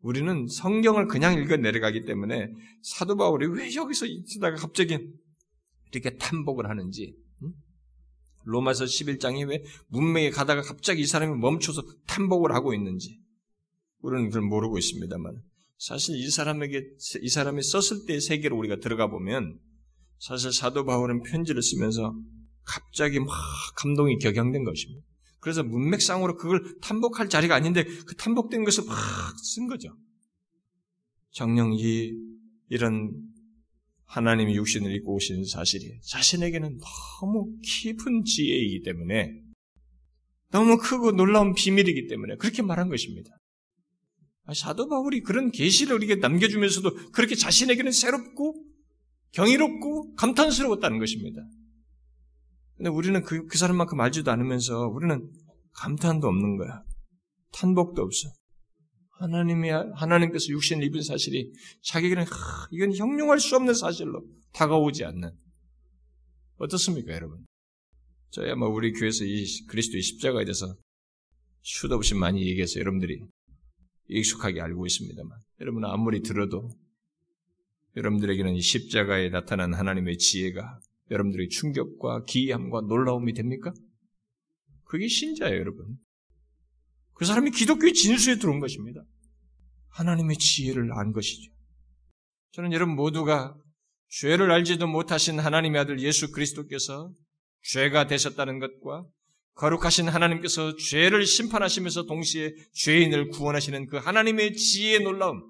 [0.00, 2.50] 우리는 성경을 그냥 읽어 내려가기 때문에
[2.82, 4.98] 사도 바울이 왜 여기서 있다가 갑자기
[5.92, 7.16] 이렇게 탐복을 하는지
[8.44, 13.20] 로마서 11장에 왜 문명에 가다가 갑자기 이 사람이 멈춰서 탐복을 하고 있는지
[14.00, 15.42] 우리는 그걸 모르고 있습니다만
[15.78, 16.82] 사실 이 사람에게
[17.22, 19.58] 이 사람이 썼을 때의 세계로 우리가 들어가 보면
[20.18, 22.14] 사실 사도 바울은 편지를 쓰면서
[22.64, 23.28] 갑자기 막
[23.76, 25.06] 감동이 격양된 것입니다.
[25.40, 28.96] 그래서 문맥상으로 그걸 탐복할 자리가 아닌데 그 탐복된 것을 막
[29.54, 29.96] 쓴 거죠.
[31.30, 32.12] 정령 이
[32.68, 33.12] 이런
[34.08, 36.78] 하나님이 육신을 입고 오신 사실이 자신에게는
[37.20, 39.42] 너무 깊은 지혜이기 때문에
[40.50, 43.30] 너무 크고 놀라운 비밀이기 때문에 그렇게 말한 것입니다.
[44.44, 48.54] 아, 사도 바울이 그런 계시를 우리에게 남겨주면서도 그렇게 자신에게는 새롭고
[49.32, 51.42] 경이롭고 감탄스러웠다는 것입니다.
[52.76, 55.30] 근데 우리는 그, 그 사람만큼 알지도 않으면서 우리는
[55.74, 56.82] 감탄도 없는 거야.
[57.52, 58.32] 탄복도 없어.
[59.20, 61.52] 하나님이, 하나님께서 육신을 입은 사실이
[61.82, 65.30] 자기에게는, 하, 이건 형용할 수 없는 사실로 다가오지 않는.
[66.56, 67.44] 어떻습니까, 여러분?
[68.30, 70.76] 저야 뭐 우리 교회에서 이 그리스도의 십자가에 대해서
[71.62, 73.20] 수도 없이 많이 얘기해서 여러분들이
[74.08, 76.70] 익숙하게 알고 있습니다만, 여러분 아무리 들어도
[77.96, 83.72] 여러분들에게는 이 십자가에 나타난 하나님의 지혜가 여러분들의 충격과 기이함과 놀라움이 됩니까?
[84.84, 85.98] 그게 신자예요, 여러분.
[87.18, 89.02] 그 사람이 기독교의 진수에 들어온 것입니다.
[89.90, 91.50] 하나님의 지혜를 안 것이죠.
[92.52, 93.56] 저는 여러분 모두가
[94.08, 97.10] 죄를 알지도 못하신 하나님의 아들 예수 그리스도께서
[97.62, 99.04] 죄가 되셨다는 것과
[99.54, 105.42] 거룩하신 하나님께서 죄를 심판하시면서 동시에 죄인을 구원하시는 그 하나님의 지혜의 놀라움,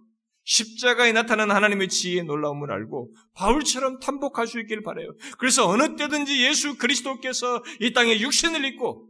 [0.44, 5.12] 십자가에 나타난 하나님의 지혜의 놀라움을 알고 바울처럼 탐복할 수 있기를 바래요.
[5.38, 9.07] 그래서 어느 때든지 예수 그리스도께서 이 땅에 육신을 입고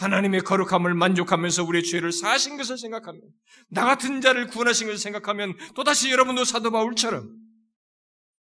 [0.00, 3.20] 하나님의 거룩함을 만족하면서 우리의 죄를 사신 것을 생각하면
[3.68, 7.28] 나 같은 자를 구원하신 것을 생각하면 또다시 여러분도 사도 바울처럼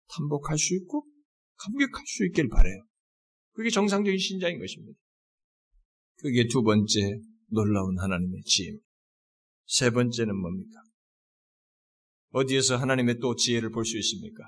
[0.08, 1.04] 탐복할 수 있고
[1.56, 2.84] 감격할 수 있길 바래요.
[3.52, 4.98] 그게 정상적인 신자인 것입니다.
[6.18, 8.86] 그게 두 번째 놀라운 하나님의 지혜입니다.
[9.66, 10.80] 세 번째는 뭡니까?
[12.30, 14.44] 어디에서 하나님의 또 지혜를 볼 수 있습니까?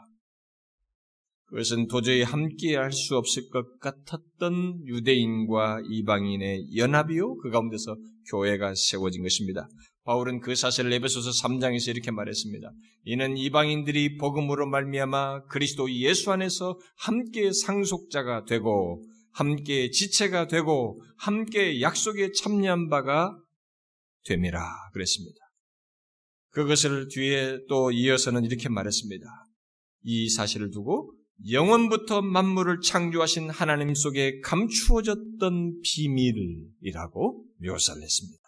[1.52, 7.36] 그것은 도저히 함께 할 수 없을 것 같았던 유대인과 이방인의 연합이요.
[7.36, 7.94] 그 가운데서
[8.30, 9.68] 교회가 세워진 것입니다.
[10.04, 12.70] 바울은 그 사실을 에베소서 3장에서 이렇게 말했습니다.
[13.04, 22.32] 이는 이방인들이 복음으로 말미암아 그리스도 예수 안에서 함께 상속자가 되고 함께 지체가 되고 함께 약속에
[22.32, 23.36] 참여한 바가
[24.24, 24.58] 됨이라
[24.94, 25.36] 그랬습니다.
[26.52, 29.26] 그것을 뒤에 또 이어서는 이렇게 말했습니다.
[30.04, 31.14] 이 사실을 두고
[31.50, 38.42] 영원부터 만물을 창조하신 하나님 속에 감추어졌던 비밀이라고 묘사를 했습니다.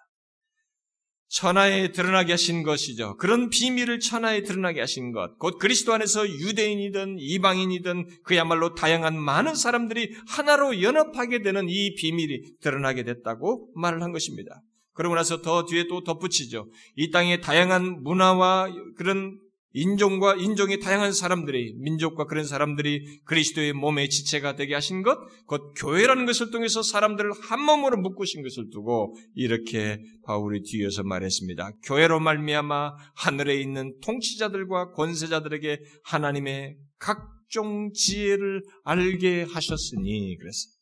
[1.29, 3.17] 천하에 드러나게 하신 것이죠.
[3.17, 10.15] 그런 비밀을 천하에 드러나게 하신 것, 곧 그리스도 안에서 유대인이든 이방인이든 그야말로 다양한 많은 사람들이
[10.29, 14.63] 하나로 연합하게 되는 이 비밀이 드러나게 됐다고 말을 한 것입니다.
[14.93, 16.71] 그러고 나서 더 뒤에 또 덧붙이죠.
[16.95, 19.37] 이 땅의 다양한 문화와 그런
[19.75, 26.27] 인종과 인종의 다양한 사람들이 민족과 그런 사람들이 그리스도의 몸의 지체가 되게 하신 것, 곧 교회라는
[26.27, 31.73] 것을 통해서 사람들을 한 몸으로 묶으신 것을 두고 이렇게 바울이 뒤에서 말했습니다.
[31.85, 40.73] 교회로 말미암아 하늘에 있는 통치자들과 권세자들에게 하나님의 각종 지혜를 알게 하셨으니 그랬어요.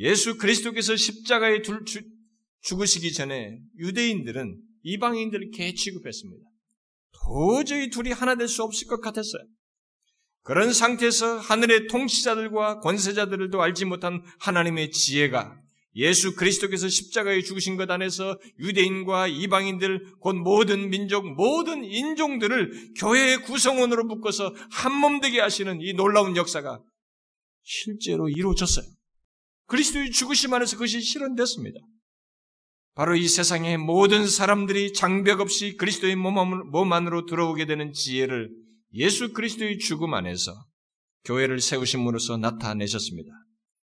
[0.00, 1.84] 예수 그리스도께서 십자가에 둘,
[2.60, 6.48] 죽으시기 전에 유대인들은 이방인들을 개 취급했습니다.
[7.28, 9.42] 도저히 둘이 하나 될 수 없을 것 같았어요.
[10.42, 15.60] 그런 상태에서 하늘의 통치자들과 권세자들도 알지 못한 하나님의 지혜가
[15.96, 24.04] 예수 그리스도께서 십자가에 죽으신 것 안에서 유대인과 이방인들, 곧 모든 민족, 모든 인종들을 교회의 구성원으로
[24.04, 26.80] 묶어서 한 몸 되게 하시는 이 놀라운 역사가
[27.62, 28.86] 실제로 이루어졌어요.
[29.66, 31.78] 그리스도의 죽으심 안에서 그것이 실현됐습니다.
[32.98, 38.50] 바로 이 세상의 모든 사람들이 장벽 없이 그리스도의 몸 안으로 들어오게 되는 지혜를
[38.94, 40.52] 예수 그리스도의 죽음 안에서
[41.24, 43.30] 교회를 세우심으로써 나타내셨습니다.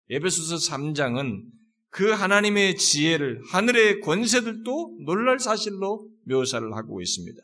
[0.10, 1.42] 에베소서 3장은
[1.90, 7.42] 그 하나님의 지혜를 하늘의 권세들도 놀랄 사실로 묘사를 하고 있습니다.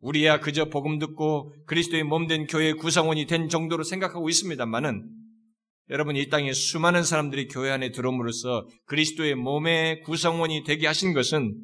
[0.00, 5.08] 우리야 그저 복음 듣고 그리스도의 몸 된 교회 구성원이 된 정도로 생각하고 있습니다만은
[5.90, 11.54] 여러분 이 땅에 수많은 사람들이 교회 안에 들어옴으로써 그리스도의 몸의 구성원이 되게 하신 것은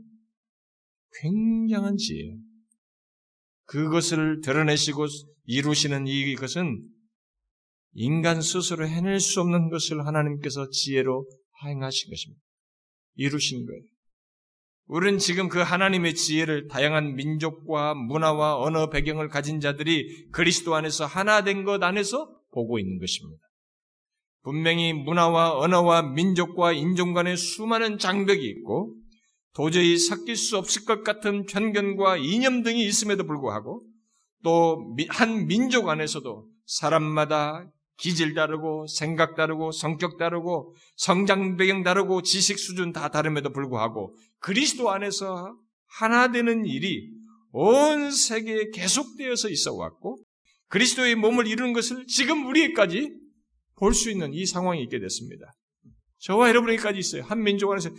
[1.21, 2.37] 굉장한 지혜예요.
[3.64, 5.07] 그것을 드러내시고
[5.45, 6.83] 이루시는 이것은
[7.93, 11.27] 인간 스스로 해낼 수 없는 것을 하나님께서 지혜로
[11.64, 12.43] 행하신 것입니다.
[13.14, 13.83] 이루신 거예요.
[14.87, 21.43] 우리는 지금 그 하나님의 지혜를 다양한 민족과 문화와 언어 배경을 가진 자들이 그리스도 안에서 하나
[21.45, 23.47] 된 것 안에서 보고 있는 것입니다.
[24.43, 28.95] 분명히 문화와 언어와 민족과 인종 간의 수많은 장벽이 있고
[29.55, 33.82] 도저히 섞일 수 없을 것 같은 편견과 이념 등이 있음에도 불구하고
[34.45, 34.78] 또
[35.09, 37.68] 한 민족 안에서도 사람마다
[37.99, 44.91] 기질 다르고 생각 다르고 성격 다르고 성장 배경 다르고 지식 수준 다 다름에도 불구하고 그리스도
[44.91, 47.11] 안에서 하나 되는 일이
[47.51, 50.22] 온 세계에 계속되어서 있어 왔고
[50.68, 53.11] 그리스도의 몸을 이루는 것을 지금 우리에까지
[53.79, 55.53] 볼 수 있는 이 상황이 있게 됐습니다.
[56.18, 57.22] 저와 여러분에게까지 있어요.
[57.22, 57.91] 한 민족 안에서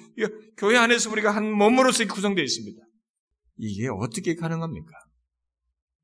[0.57, 2.81] 교회 안에서 우리가 한 몸으로서 구성되어 있습니다.
[3.57, 4.91] 이게 어떻게 가능합니까?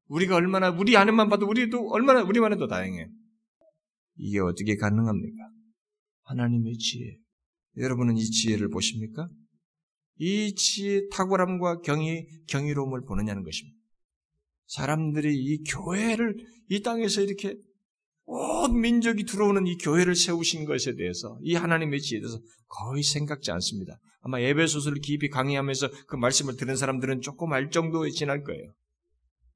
[0.08, 3.08] 우리가 얼마나 우리 안에만 봐도 우리도 얼마나 우리만 해도 다행해요.
[4.18, 5.50] 이게 어떻게 가능합니까?
[6.24, 7.18] 하나님의 지혜.
[7.78, 9.28] 여러분은 이 지혜를 보십니까?
[10.18, 13.78] 이 지혜 탁월함과 경이 경이로움을 보느냐는 것입니다.
[14.68, 16.38] 사람들이 이 교회를
[16.70, 17.58] 이 땅에서 이렇게
[18.26, 24.00] 온 민족이 들어오는 이 교회를 세우신 것에 대해서 이 하나님의 지혜에 대해서 거의 생각지 않습니다.
[24.22, 28.74] 아마 예배소설을 깊이 강의하면서 그 말씀을 들은 사람들은 조금 알 정도에 지날 거예요.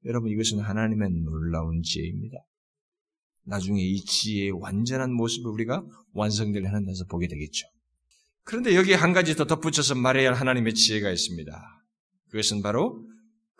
[0.04, 2.36] 여러분 이것은 하나님의 놀라운 지혜입니다.
[3.44, 7.66] 나중에 이 지혜의 완전한 모습을 우리가 완성될 데서 보게 되겠죠.
[8.44, 11.52] 그런데 여기에 한 가지 더 덧붙여서 말해야 할 하나님의 지혜가 있습니다.
[12.30, 13.04] 그것은 바로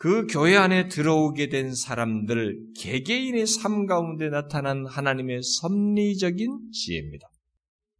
[0.00, 7.28] 그 교회 안에 들어오게 된 사람들 개개인의 삶 가운데 나타난 하나님의 섭리적인 지혜입니다.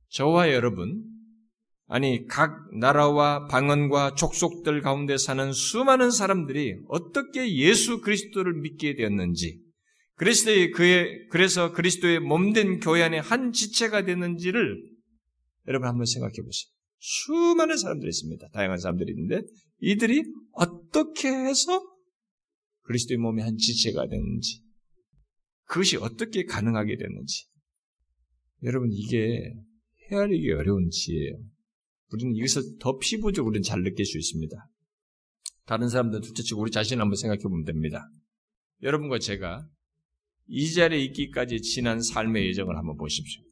[0.09, 1.05] 저와 여러분,
[1.89, 9.61] 아니 각 나라와 방언과 족속들 가운데 사는 수많은 사람들이 어떻게 예수 그리스도를 믿게 되었는지,
[10.15, 14.83] 그리스도의 그의 그래서 그리스도의 몸된 교회 안에 한 지체가 됐는지를
[15.69, 16.73] 여러분 한번 생각해 보세요.
[16.99, 18.49] 수많은 사람들이 있습니다.
[18.55, 19.47] 다양한 사람들이 있는데
[19.81, 20.23] 이들이
[20.53, 21.89] 어떻게 해서
[22.91, 24.62] 그리스도의 몸의 한 지체가 됐는지
[25.66, 27.47] 그것이 어떻게 가능하게 됐는지
[28.64, 29.55] 여러분 이게
[30.11, 31.38] 헤아리기 어려운 지혜예요.
[32.12, 34.57] 우리는 이것을 더 피부적으로 잘 느낄 수 있습니다.
[35.66, 38.11] 다른 사람들 둘째치고 우리 자신을 한번 생각해 보면 됩니다.
[38.82, 39.68] 여러분과 제가
[40.49, 43.45] 이 자리에 있기까지 지난 삶의 예정을 한번 보십시오.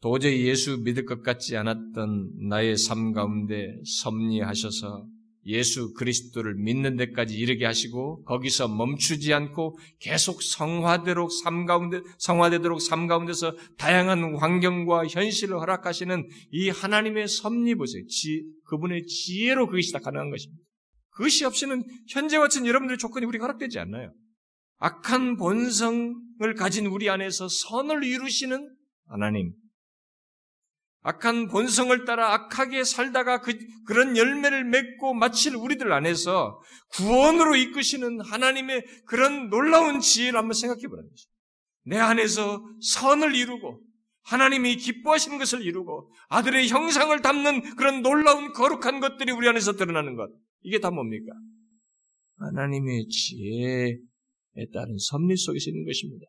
[0.00, 5.08] 도저히 예수 믿을 것 같지 않았던 나의 삶 가운데 섭리하셔서
[5.48, 13.06] 예수 그리스도를 믿는 데까지 이르게 하시고 거기서 멈추지 않고 계속 성화되도록 삶 가운데 성화되도록 삶
[13.06, 18.04] 가운데서 다양한 환경과 현실을 허락하시는 이 하나님의 섭리 보세요.
[18.06, 20.62] 지, 그분의 지혜로 그것이 다 가능한 것입니다.
[21.10, 24.12] 그것이 없이는 현재와 같은 여러분들의 조건이 우리가 허락되지 않나요?
[24.78, 28.70] 악한 본성을 가진 우리 안에서 선을 이루시는
[29.06, 29.52] 하나님,
[31.08, 33.56] 악한 본성을 따라 악하게 살다가 그,
[33.86, 36.60] 그런 열매를 맺고 마칠 우리들 안에서
[36.92, 41.24] 구원으로 이끄시는 하나님의 그런 놀라운 지혜를 한번 생각해 보라는 거죠.
[41.84, 43.80] 내 안에서 선을 이루고
[44.24, 50.28] 하나님이 기뻐하시는 것을 이루고 아들의 형상을 담는 그런 놀라운 거룩한 것들이 우리 안에서 드러나는 것.
[50.60, 51.32] 이게 다 뭡니까?
[52.36, 53.96] 하나님의 지혜에
[54.74, 56.26] 따른 섭리 속에서 있는 것입니다.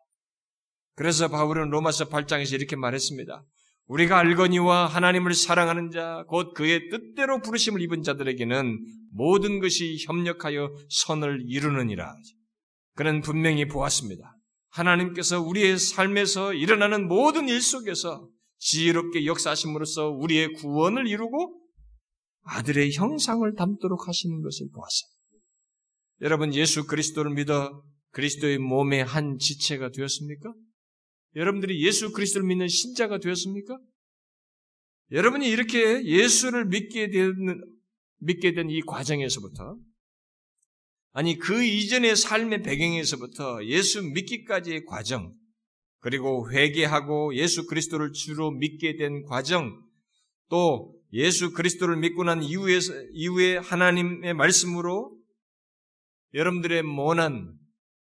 [0.95, 3.43] 그래서 바울은 로마서 8장에서 이렇게 말했습니다.
[3.89, 8.79] 우리가 알거니와 하나님을 사랑하는 자, 곧 그의 뜻대로 부르심을 입은 자들에게는
[9.11, 12.15] 모든 것이 협력하여 선을 이루느니라.
[12.93, 14.35] 그는 분명히 보았습니다.
[14.69, 18.29] 하나님께서 우리의 삶에서 일어나는 모든 일 속에서
[18.59, 21.59] 지혜롭게 역사하심으로써 우리의 구원을 이루고
[22.43, 25.09] 아들의 형상을 담도록 하시는 것을 보았어요.
[26.21, 27.81] 여러분 예수 그리스도를 믿어
[28.11, 30.53] 그리스도의 몸의 한 지체가 되었습니까?
[31.35, 33.79] 여러분들이 예수 그리스도를 믿는 신자가 되었습니까?
[35.11, 37.61] 여러분이 이렇게 예수를 믿게 되는
[38.19, 39.77] 믿게 된 이 과정에서부터
[41.13, 45.33] 아니 그 이전의 삶의 배경에서부터 예수 믿기까지의 과정
[45.99, 49.81] 그리고 회개하고 예수 그리스도를 주로 믿게 된 과정
[50.49, 52.79] 또 예수 그리스도를 믿고 난 이후에
[53.13, 55.17] 이후에 하나님의 말씀으로
[56.33, 57.57] 여러분들의 모난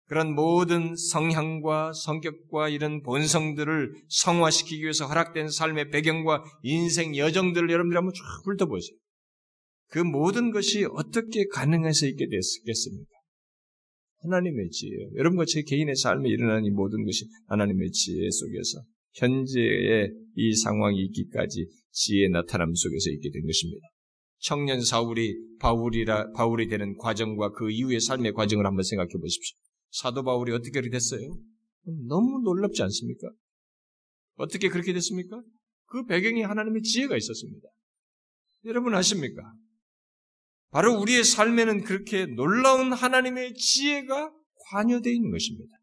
[0.07, 8.13] 그런 모든 성향과 성격과 이런 본성들을 성화시키기 위해서 허락된 삶의 배경과 인생 여정들을 여러분들이 한번
[8.15, 8.97] 쭉 훑어보세요.
[9.89, 13.11] 그 모든 것이 어떻게 가능해서 있게 됐겠습니까?
[14.23, 14.93] 하나님의 지혜.
[15.17, 18.83] 여러분과 제 개인의 삶에 일어나는 이 모든 것이 하나님의 지혜 속에서
[19.15, 23.87] 현재의 이 상황이 있기까지 지혜 나타남 속에서 있게 된 것입니다.
[24.39, 29.57] 청년 사울이 바울이라 바울이 되는 과정과 그 이후의 삶의 과정을 한번 생각해 보십시오.
[29.91, 31.37] 사도 바울이 어떻게 그렇게 됐어요?
[32.09, 33.31] 너무 놀랍지 않습니까?
[34.37, 35.41] 어떻게 그렇게 됐습니까?
[35.87, 37.69] 그 배경에 하나님의 지혜가 있었습니다.
[38.65, 39.43] 여러분 아십니까?
[40.71, 44.33] 바로 우리의 삶에는 그렇게 놀라운 하나님의 지혜가
[44.71, 45.77] 관여되어 있는 것입니다.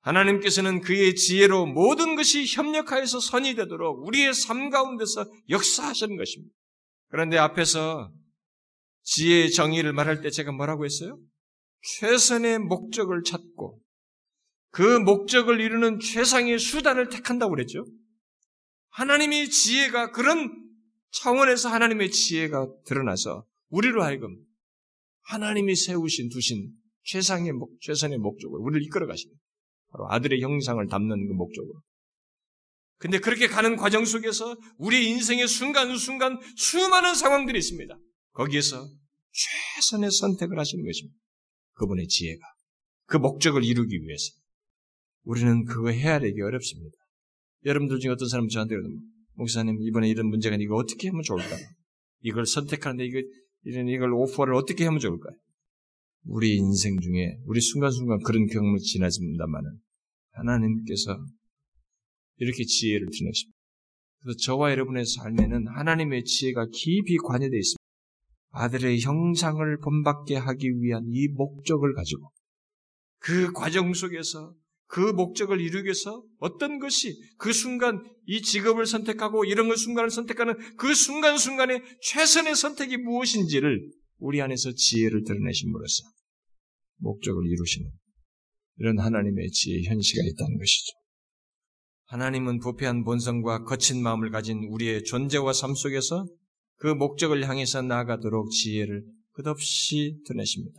[0.00, 6.54] 하나님께서는 그의 지혜로 모든 것이 협력하여서 선이 되도록 우리의 삶 가운데서 역사하시는 것입니다.
[7.08, 8.10] 그런데 앞에서
[9.02, 11.18] 지혜의 정의를 말할 때 제가 뭐라고 했어요?
[11.84, 13.80] 최선의 목적을 찾고
[14.70, 17.84] 그 목적을 이루는 최상의 수단을 택한다고 그랬죠.
[18.88, 20.50] 하나님의 지혜가 그런
[21.12, 24.36] 차원에서 하나님의 지혜가 드러나서 우리로 하여금
[25.22, 26.72] 하나님이 세우신 두신
[27.04, 29.34] 최상의 목, 최선의 목적으로 우리를 이끌어 가시는
[29.92, 31.82] 바로 아들의 형상을 담는 그 목적으로.
[32.98, 37.96] 근데 그렇게 가는 과정 속에서 우리 인생의 순간순간 수많은 상황들이 있습니다.
[38.32, 38.88] 거기에서
[39.32, 41.23] 최선의 선택을 하시는 것입니다.
[41.74, 42.40] 그분의 지혜가.
[43.06, 44.32] 그 목적을 이루기 위해서.
[45.24, 46.96] 우리는 그거 되기 어렵습니다.
[47.64, 49.00] 여러분들 중에 어떤 사람은 저한테 그러면,
[49.34, 51.66] 목사님, 이번에 이런 문제가 이거 어떻게 하면 좋을까요?
[52.20, 53.20] 이걸 선택하는데 이거,
[53.62, 55.36] 이런, 이걸 오퍼를 어떻게 하면 좋을까요?
[56.24, 59.70] 우리 인생 중에, 우리 순간순간 그런 경험을 지나집니다만은,
[60.32, 61.18] 하나님께서
[62.36, 63.56] 이렇게 지혜를 드러내십니다.
[64.20, 67.83] 그래서 저와 여러분의 삶에는 하나님의 지혜가 깊이 관여되어 있습니다.
[68.54, 72.30] 아들의 형상을 본받게 하기 위한 이 목적을 가지고
[73.18, 74.54] 그 과정 속에서
[74.86, 80.54] 그 목적을 이루기 위해서 어떤 것이 그 순간 이 직업을 선택하고 이런 걸 순간을 선택하는
[80.76, 86.04] 그 순간순간의 최선의 선택이 무엇인지를 우리 안에서 지혜를 드러내심으로써
[86.98, 87.90] 목적을 이루시는
[88.78, 90.92] 이런 하나님의 지혜 현시가 있다는 것이죠.
[92.06, 96.26] 하나님은 부패한 본성과 거친 마음을 가진 우리의 존재와 삶 속에서
[96.84, 100.78] 그 목적을 향해서 나아가도록 지혜를 끝없이 드러내십니다.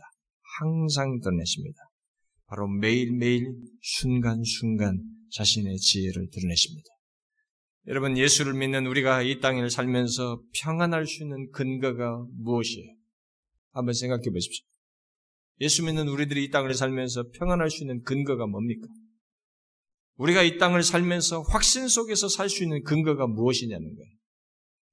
[0.60, 1.78] 항상 드러내십니다.
[2.46, 3.52] 바로 매일매일
[3.82, 5.02] 순간순간
[5.32, 6.88] 자신의 지혜를 드러내십니다.
[7.88, 12.94] 여러분, 예수를 믿는 우리가 이 땅을 살면서 평안할 수 있는 근거가 무엇이에요?
[13.72, 14.64] 한번 생각해 보십시오.
[15.60, 18.86] 예수 믿는 우리들이 이 땅을 살면서 평안할 수 있는 근거가 뭡니까?
[20.18, 24.16] 우리가 이 땅을 살면서 확신 속에서 살 수 있는 근거가 무엇이냐는 거예요.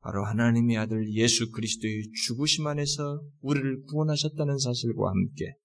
[0.04, 5.56] 바로 하나님의 아들 예수 그리스도의 죽으심 안에서 우리를 구원하셨다는 사실과 함께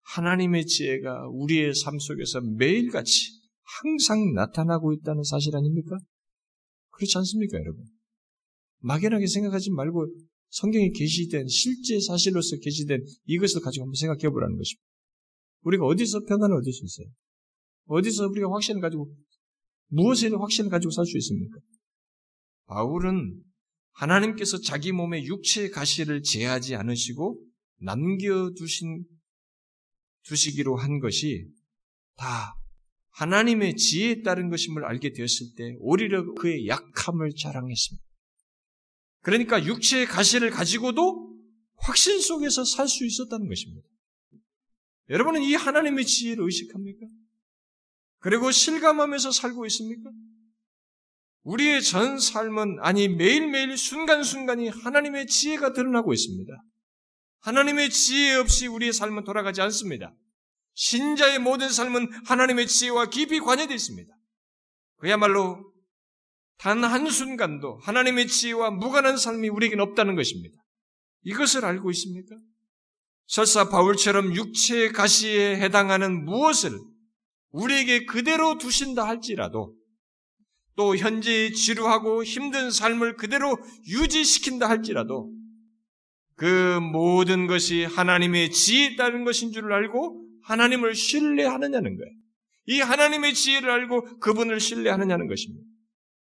[0.00, 3.12] 하나님의 지혜가 우리의 삶 속에서 매일같이
[3.82, 5.98] 항상 나타나고 있다는 사실 아닙니까?
[6.90, 7.84] 그렇지 않습니까, 여러분?
[8.78, 10.06] 막연하게 생각하지 말고
[10.48, 14.82] 성경에 게시된 실제 사실로서 게시된 이것을 가지고 한번 생각해 보라는 것입니다.
[15.64, 17.12] 우리가 어디서 평안을 얻을 수 있어요?
[17.86, 19.12] 어디서 우리가 확신을 가지고
[19.88, 21.58] 무엇에 확신을 가지고 살 수 있습니까?
[22.66, 23.42] 바울은
[23.92, 27.40] 하나님께서 자기 몸에 육체의 가시를 제하지 않으시고
[27.80, 29.04] 남겨두신
[30.24, 31.46] 두시기로 한 것이
[32.16, 32.54] 다
[33.10, 38.04] 하나님의 지혜에 따른 것임을 알게 되었을 때 오히려 그의 약함을 자랑했습니다.
[39.20, 41.32] 그러니까 육체의 가시를 가지고도
[41.76, 43.86] 확신 속에서 살 수 있었다는 것입니다.
[45.10, 47.06] 여러분은 이 하나님의 지혜를 의식합니까?
[48.18, 50.10] 그리고 실감하면서 살고 있습니까?
[51.44, 56.52] 우리의 전 삶은 아니 매일매일 순간순간이 하나님의 지혜가 드러나고 있습니다.
[57.40, 60.14] 하나님의 지혜 없이 우리의 삶은 돌아가지 않습니다.
[60.74, 64.12] 신자의 모든 삶은 하나님의 지혜와 깊이 관여되어 있습니다.
[64.96, 65.72] 그야말로
[66.56, 70.56] 단 한순간도 하나님의 지혜와 무관한 삶이 우리에겐 없다는 것입니다.
[71.24, 72.36] 이것을 알고 있습니까?
[73.26, 76.78] 설사 바울처럼 육체의 가시에 해당하는 무엇을
[77.50, 79.74] 우리에게 그대로 두신다 할지라도
[80.76, 83.56] 또 현재 지루하고 힘든 삶을 그대로
[83.86, 85.32] 유지시킨다 할지라도
[86.36, 92.12] 그 모든 것이 하나님의 지혜에 따른 것인 줄을 알고 하나님을 신뢰하느냐는 거예요.
[92.66, 95.64] 이 하나님의 지혜를 알고 그분을 신뢰하느냐는 것입니다.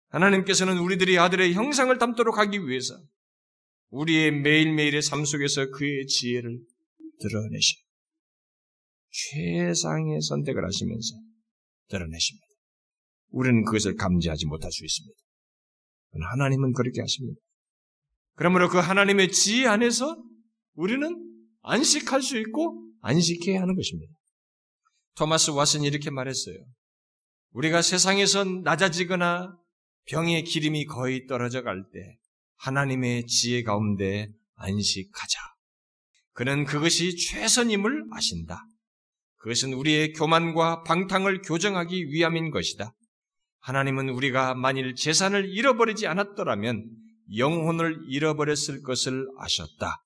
[0.10, 2.96] 하나님께서는 우리들이 아들의 형상을 담도록 하기 위해서
[3.90, 6.60] 우리의 매일매일의 삶 속에서 그의 지혜를
[7.20, 7.76] 드러내시
[9.10, 11.16] 최상의 선택을 하시면서
[11.90, 12.51] 드러내십니다.
[13.32, 15.18] 우리는 그것을 감지하지 못할 수 있습니다.
[16.32, 17.40] 하나님은 그렇게 하십니다.
[18.36, 20.22] 그러므로 그 하나님의 지혜 안에서
[20.74, 21.08] 우리는
[21.62, 24.14] 안식할 수 있고 안식해야 하는 것입니다.
[25.16, 26.56] 토마스 왓슨이 이렇게 말했어요.
[27.52, 29.58] 우리가 세상에서 낮아지거나
[30.06, 32.18] 병의 기름이 거의 떨어져 갈 때
[32.58, 35.40] 하나님의 지혜 가운데 안식하자.
[36.34, 38.64] 그는 그것이 최선임을 아신다.
[39.38, 42.94] 그것은 우리의 교만과 방탕을 교정하기 위함인 것이다.
[43.62, 46.90] 하나님은 우리가 만일 재산을 잃어버리지 않았더라면
[47.38, 50.04] 영혼을 잃어버렸을 것을 아셨다.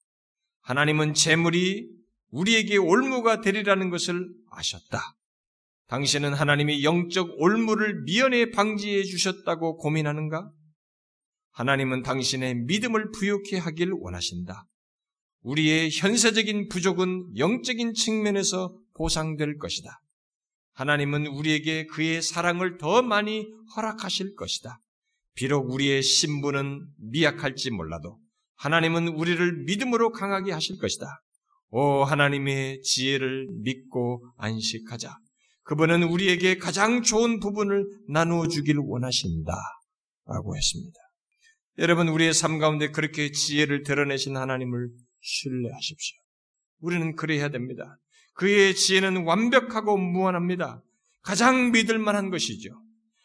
[0.62, 1.88] 하나님은 재물이
[2.32, 5.16] 우리에게 올무가 되리라는 것을 아셨다.
[5.88, 10.52] 당신은 하나님이 영적 올무를 미연에 방지해 주셨다고 고민하는가?
[11.52, 14.66] 하나님은 당신의 믿음을 부욕해 하길 원하신다.
[15.42, 20.02] 우리의 현세적인 부족은 영적인 측면에서 보상될 것이다.
[20.76, 24.80] 하나님은 우리에게 그의 사랑을 더 많이 허락하실 것이다.
[25.34, 28.20] 비록 우리의 신분은 미약할지 몰라도
[28.58, 31.06] 하나님은 우리를 믿음으로 강하게 하실 것이다.
[31.70, 35.18] 오 하나님의 지혜를 믿고 안식하자.
[35.64, 39.54] 그분은 우리에게 가장 좋은 부분을 나누어 주길 원하신다.
[40.28, 41.00] 라고 했습니다.
[41.80, 44.90] 여러분, 우리의 삶 가운데 그렇게 지혜를 드러내신 하나님을
[45.22, 46.18] 신뢰하십시오.
[46.80, 47.98] 우리는 그래야 됩니다.
[48.36, 50.82] 그의 지혜는 완벽하고 무한합니다.
[51.22, 52.70] 가장 믿을 만한 것이죠.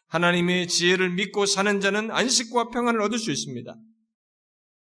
[0.08, 3.76] 하나님의 지혜를 믿고 사는 자는 안식과 평안을 얻을 수 있습니다.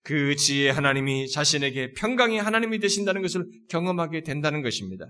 [0.04, 5.06] 그 지혜 하나님이 자신에게 평강의 하나님이 되신다는 것을 경험하게 된다는 것입니다.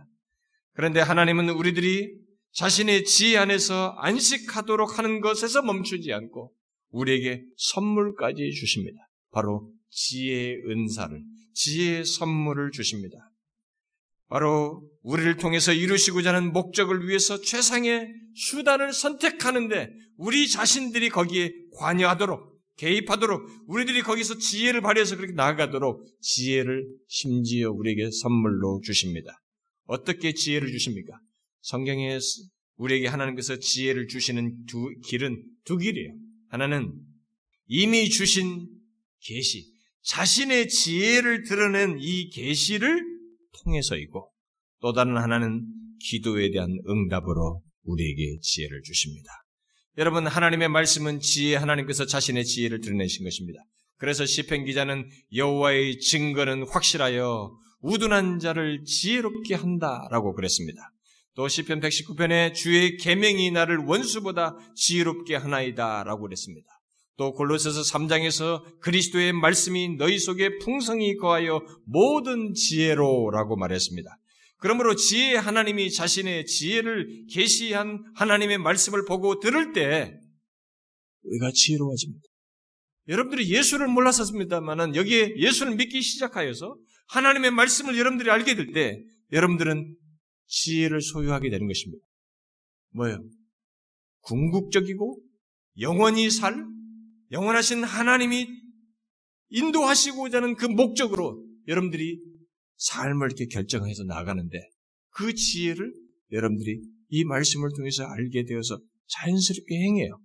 [0.74, 2.12] 그런데 하나님은 우리들이
[2.54, 6.54] 자신의 지혜 안에서 안식하도록 하는 것에서 멈추지 않고
[6.92, 8.98] 우리에게 선물까지 주십니다.
[9.32, 11.22] 바로 지혜의 은사를,
[11.54, 13.29] 지혜의 선물을 주십니다.
[14.30, 23.66] 바로 우리를 통해서 이루시고자 하는 목적을 위해서 최상의 수단을 선택하는데 우리 자신들이 거기에 관여하도록 개입하도록
[23.68, 29.42] 우리들이 거기서 지혜를 발휘해서 그렇게 나아가도록 지혜를 심지어 우리에게 선물로 주십니다.
[29.86, 31.20] 어떻게 지혜를 주십니까?
[31.62, 32.18] 성경에
[32.78, 36.14] 우리에게 하나님께서 지혜를 주시는 두 길은 두 길이에요.
[36.50, 36.94] 하나는
[37.68, 38.68] 이미 주신
[39.22, 39.66] 계시,
[40.04, 43.09] 자신의 지혜를 드러낸 이 계시를
[43.64, 44.32] 통해서이고
[44.82, 45.66] 또 다른 하나는
[46.00, 49.30] 기도에 대한 응답으로 우리에게 지혜를 주십니다.
[49.98, 53.60] 여러분 하나님의 말씀은 지혜 하나님께서 자신의 지혜를 드러내신 것입니다.
[53.98, 57.52] 그래서 시편 기자는 여호와의 증거는 확실하여
[57.82, 60.80] 우둔한 자를 지혜롭게 한다라고 그랬습니다.
[61.36, 66.68] 또 시편 119편에 주의 계명이 나를 원수보다 지혜롭게 하나이다라고 그랬습니다.
[67.20, 74.10] 또 골로새서 3장에서 그리스도의 말씀이 너희 속에 풍성히 거하여 모든 지혜로라고 말했습니다.
[74.58, 80.18] 그러므로 지혜 하나님이 자신의 지혜를 계시한 하나님의 말씀을 보고 들을 때
[81.24, 82.24] 우리가 지혜로워집니다.
[83.10, 86.78] 여러분들이 예수를 몰랐었습니다만은 여기에 예수를 믿기 시작하여서
[87.10, 88.98] 하나님의 말씀을 여러분들이 알게 될 때
[89.34, 89.94] 여러분들은
[90.48, 92.02] 지혜를 소유하게 되는 것입니다.
[92.94, 93.22] 뭐예요?
[94.22, 95.22] 궁극적이고
[95.82, 96.79] 영원히 살
[97.32, 98.48] 영원하신 하나님이
[99.50, 102.20] 인도하시고자 하는 그 목적으로 여러분들이
[102.78, 104.58] 삶을 이렇게 결정해서 나가는데
[105.10, 105.94] 그 지혜를
[106.32, 110.20] 여러분들이 이 말씀을 통해서 알게 되어서 자연스럽게 행해요.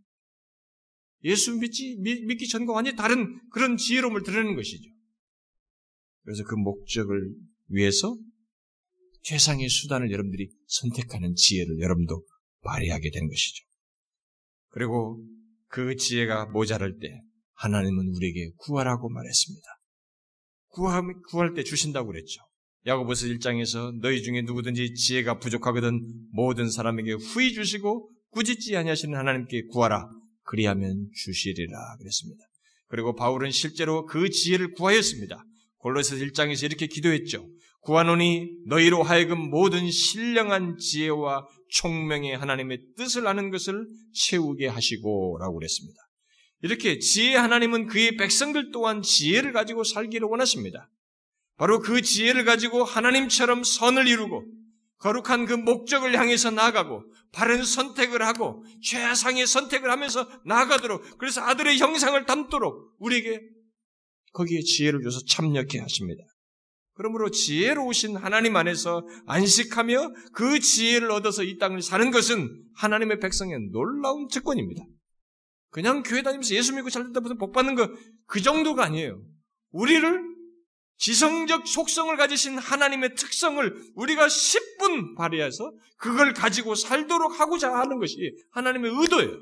[1.25, 4.91] 예수 믿지, 믿, 기 전과 완전히 다른 그런 지혜로움을 드러내는 것이죠.
[6.23, 7.35] 그래서 그 목적을
[7.69, 8.17] 위해서
[9.23, 12.27] 최상의 수단을 여러분들이 선택하는 지혜를 여러분도
[12.63, 13.65] 발휘하게 된 것이죠.
[14.69, 15.25] 그리고
[15.75, 17.21] 그 지혜가 모자랄 때
[17.55, 19.67] 하나님은 우리에게 구하라고 말했습니다.
[20.69, 22.43] 구할 때 주신다고 그랬죠.
[22.87, 26.01] 야고보서 1장에서 너희 중에 누구든지 지혜가 부족하거든
[26.31, 30.09] 모든 사람에게 후히 주시고 꾸짖지 아니하시는 하나님께 구하라
[30.45, 32.45] 그리하면 주시리라 그랬습니다.
[32.87, 35.45] 그리고 바울은 실제로 그 지혜를 구하였습니다.
[35.79, 37.49] 골로새 1장에서 이렇게 기도했죠.
[37.85, 46.01] 구하노니 너희로 하여금 모든 신령한 지혜와 총명의 하나님의 뜻을 아는 것을 채우게 하시고라고 그랬습니다.
[46.63, 50.91] 이렇게 지혜 하나님은 그의 백성들 또한 지혜를 가지고 살기를 원하십니다.
[51.57, 54.45] 바로 그 지혜를 가지고 하나님처럼 선을 이루고
[54.99, 62.25] 거룩한 그 목적을 향해서 나아가고 바른 선택을 하고 최상의 선택을 하면서 나아가도록 그래서 아들의 형상을
[62.25, 63.43] 담도록 우리에게
[64.33, 66.25] 거기에 지혜를 줘서 참여케 하십니다.
[66.95, 74.29] 그러므로 지혜로우신 하나님 안에서 안식하며 그 지혜를 얻어서 이 땅을 사는 것은 하나님의 백성의 놀라운
[74.29, 74.85] 특권입니다.
[75.71, 77.89] 그냥 교회 다니면서 예수 믿고 잘 됐다 무슨 복 받는 거
[78.27, 79.21] 그 정도가 아니에요.
[79.71, 80.35] 우리를
[80.97, 88.17] 지성적 속성을 가지신 하나님의 특성을 우리가 10분 발휘해서 그걸 가지고 살도록 하고자 하는 것이
[88.53, 89.41] 하나님의 의도예요.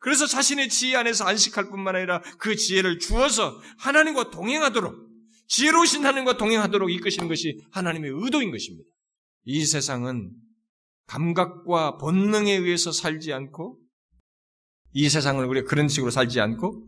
[0.00, 5.07] 그래서 자신의 지혜 안에서 안식할 뿐만 아니라 그 지혜를 주어서 하나님과 동행하도록
[5.48, 8.88] 지혜로우신 하나님과 동행하도록 이끄시는 것이 하나님의 의도인 것입니다.
[9.44, 10.30] 이 세상은
[11.06, 13.78] 감각과 본능에 의해서 살지 않고
[14.92, 16.86] 이 세상을 우리가 그런 식으로 살지 않고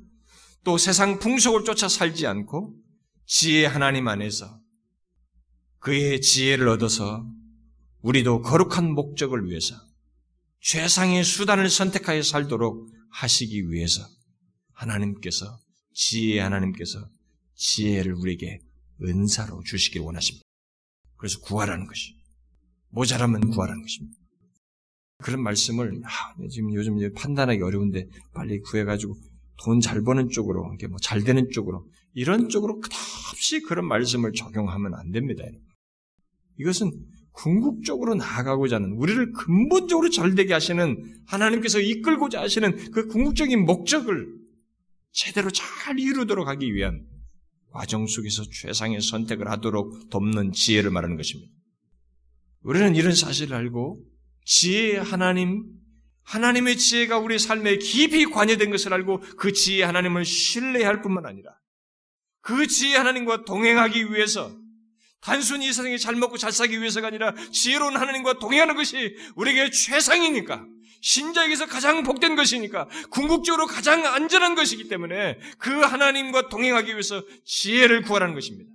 [0.62, 2.76] 또 세상 풍속을 쫓아 살지 않고
[3.24, 4.60] 지혜 하나님 안에서
[5.78, 7.24] 그의 지혜를 얻어서
[8.02, 9.74] 우리도 거룩한 목적을 위해서
[10.60, 14.02] 최상의 수단을 선택하여 살도록 하시기 위해서
[14.74, 15.58] 하나님께서
[15.94, 17.08] 지혜 하나님께서
[17.60, 18.58] 지혜를 우리에게
[19.02, 20.42] 은사로 주시길 원하십니다.
[21.16, 22.14] 그래서 구하라는 것이
[22.88, 24.16] 모자라면 구하라는 것입니다.
[25.18, 29.14] 그런 말씀을 아, 지금 요즘 판단하기 어려운데 빨리 구해가지고
[29.62, 34.94] 돈 잘 버는 쪽으로 이렇게 뭐 잘 되는 쪽으로 이런 쪽으로 끝없이 그런 말씀을 적용하면
[34.94, 35.44] 안 됩니다.
[36.58, 36.90] 이것은
[37.32, 40.96] 궁극적으로 나아가고자 하는 우리를 근본적으로 잘되게 하시는
[41.26, 44.26] 하나님께서 이끌고자 하시는 그 궁극적인 목적을
[45.12, 47.06] 제대로 잘 이루도록 하기 위한
[47.72, 51.52] 과정 속에서 최상의 선택을 하도록 돕는 지혜를 말하는 것입니다.
[52.62, 54.04] 우리는 이런 사실을 알고
[54.44, 55.64] 지혜의 하나님,
[56.24, 61.50] 하나님의 지혜가 우리 삶에 깊이 관여된 것을 알고 그 지혜 하나님을 신뢰할 뿐만 아니라
[62.42, 64.56] 그 지혜 하나님과 동행하기 위해서
[65.20, 70.66] 단순히 이 세상에 잘 먹고 잘 살기 위해서가 아니라 지혜로운 하나님과 동행하는 것이 우리에게 최상이니까
[71.00, 78.34] 신자에게서 가장 복된 것이니까 궁극적으로 가장 안전한 것이기 때문에 그 하나님과 동행하기 위해서 지혜를 구하라는
[78.34, 78.70] 것입니다.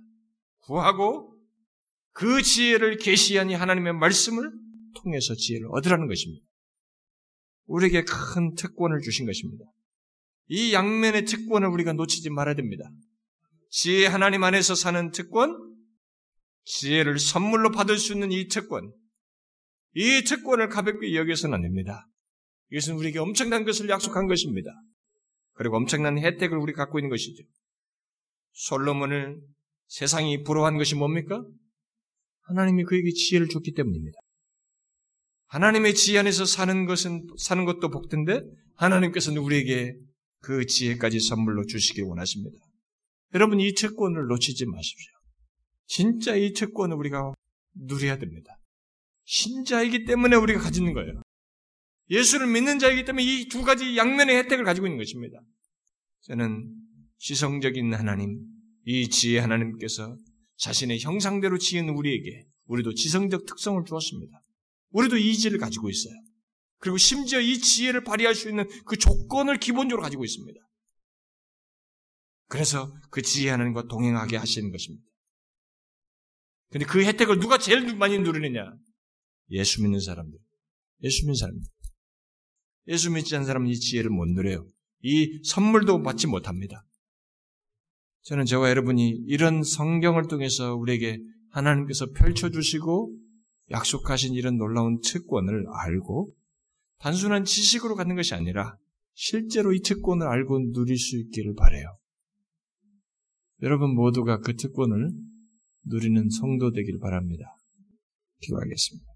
[0.60, 1.36] 구하고
[2.12, 4.50] 그 지혜를 계시하니 하나님의 말씀을
[4.96, 6.44] 통해서 지혜를 얻으라는 것입니다.
[7.66, 9.64] 우리에게 큰 특권을 주신 것입니다.
[10.48, 12.88] 이 양면의 특권을 우리가 놓치지 말아야 됩니다.
[13.68, 15.56] 지혜 하나님 안에서 사는 특권,
[16.64, 18.92] 지혜를 선물로 받을 수 있는 이 특권,
[19.94, 22.08] 이 특권을 가볍게 여겨서는 안 됩니다.
[22.70, 24.70] 이것은 우리에게 엄청난 것을 약속한 것입니다.
[25.54, 27.42] 그리고 엄청난 혜택을 우리 갖고 있는 것이죠.
[28.52, 29.40] 솔로몬을
[29.88, 31.44] 세상이 부러워한 것이 뭡니까?
[32.42, 34.18] 하나님이 그에게 지혜를 줬기 때문입니다.
[35.46, 38.40] 하나님의 지혜 안에서 사는 것은 사는 것도 복된데
[38.74, 39.94] 하나님께서는 우리에게
[40.40, 42.58] 그 지혜까지 선물로 주시기 원하십니다.
[43.34, 45.12] 여러분 이 특권을 놓치지 마십시오.
[45.86, 47.32] 진짜 이 특권을 우리가
[47.74, 48.56] 누려야 됩니다.
[49.24, 51.22] 신자이기 때문에 우리가 가지는 거예요.
[52.10, 55.40] 예수를 믿는 자이기 때문에 이 두 가지 양면의 혜택을 가지고 있는 것입니다.
[56.22, 56.72] 저는
[57.18, 58.40] 지성적인 하나님,
[58.84, 60.16] 이 지혜 하나님께서
[60.58, 64.40] 자신의 형상대로 지은 우리에게 우리도 지성적 특성을 주었습니다.
[64.90, 66.14] 우리도 이지를 가지고 있어요.
[66.78, 70.60] 그리고 심지어 이 지혜를 발휘할 수 있는 그 조건을 기본적으로 가지고 있습니다.
[72.48, 75.04] 그래서 그 지혜 하나님과 동행하게 하시는 것입니다.
[76.70, 78.72] 근데 그 혜택을 누가 제일 많이 누리느냐?
[79.50, 80.38] 예수 믿는 사람들.
[81.02, 81.62] 예수 믿는 사람들.
[82.88, 84.66] 예수 믿지 않는 사람은 이 지혜를 못 누려요.
[85.02, 86.84] 이 선물도 받지 못합니다.
[88.22, 91.18] 저는 저와 여러분이 이런 성경을 통해서 우리에게
[91.50, 93.16] 하나님께서 펼쳐주시고
[93.70, 96.32] 약속하신 이런 놀라운 특권을 알고
[96.98, 98.76] 단순한 지식으로 갖는 것이 아니라
[99.14, 101.98] 실제로 이 특권을 알고 누릴 수 있기를 바래요.
[103.62, 105.10] 여러분 모두가 그 특권을
[105.84, 107.44] 누리는 성도 되길 바랍니다.
[108.40, 109.15] 기도하겠습니다.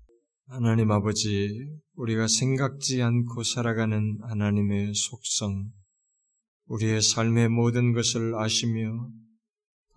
[0.52, 5.70] 하나님 아버지, 우리가 생각지 않고 살아가는 하나님의 속성,
[6.66, 9.12] 우리의 삶의 모든 것을 아시며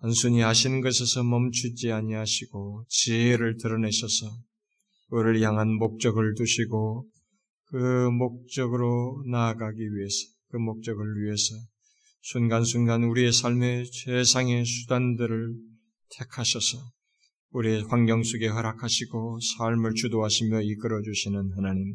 [0.00, 4.30] 단순히 아시는 것에서 멈추지 아니하시고 지혜를 드러내셔서
[5.08, 7.08] 우리를 향한 목적을 두시고
[7.64, 10.18] 그 목적으로 나아가기 위해서
[10.50, 11.52] 그 목적을 위해서
[12.22, 15.52] 순간순간 우리의 삶의 최상의 수단들을
[16.10, 16.78] 택하셔서
[17.54, 21.94] 우리의 환경 속에 허락하시고 삶을 주도하시며 이끌어 주시는 하나님.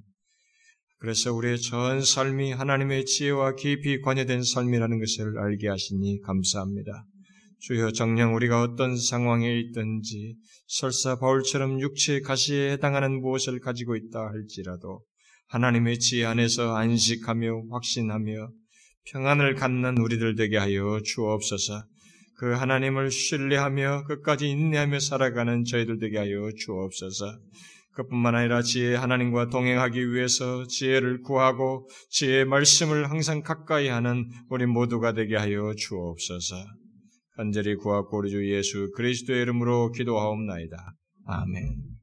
[1.00, 7.06] 그래서 우리의 전 삶이 하나님의 지혜와 깊이 관여된 삶이라는 것을 알게 하시니 감사합니다.
[7.60, 10.38] 주여 정녕 우리가 어떤 상황에 있든지
[10.68, 15.04] 설사 바울처럼 육체의 가시에 해당하는 무엇을 가지고 있다 할지라도
[15.50, 18.50] 하나님의 지혜 안에서 안식하며 확신하며
[19.12, 21.84] 평안을 갖는 우리들 되게 하여 주옵소서.
[22.40, 27.38] 그 하나님을 신뢰하며 끝까지 인내하며 살아가는 저희들 되게 하여 주옵소서.
[27.92, 35.12] 그뿐만 아니라 지혜 하나님과 동행하기 위해서 지혜를 구하고 지혜의 말씀을 항상 가까이 하는 우리 모두가
[35.14, 36.56] 되게 하여 주옵소서.
[37.36, 40.78] 간절히 구하고 우리 주 예수 그리스도의 이름으로 기도하옵나이다.
[41.26, 41.99] 아멘.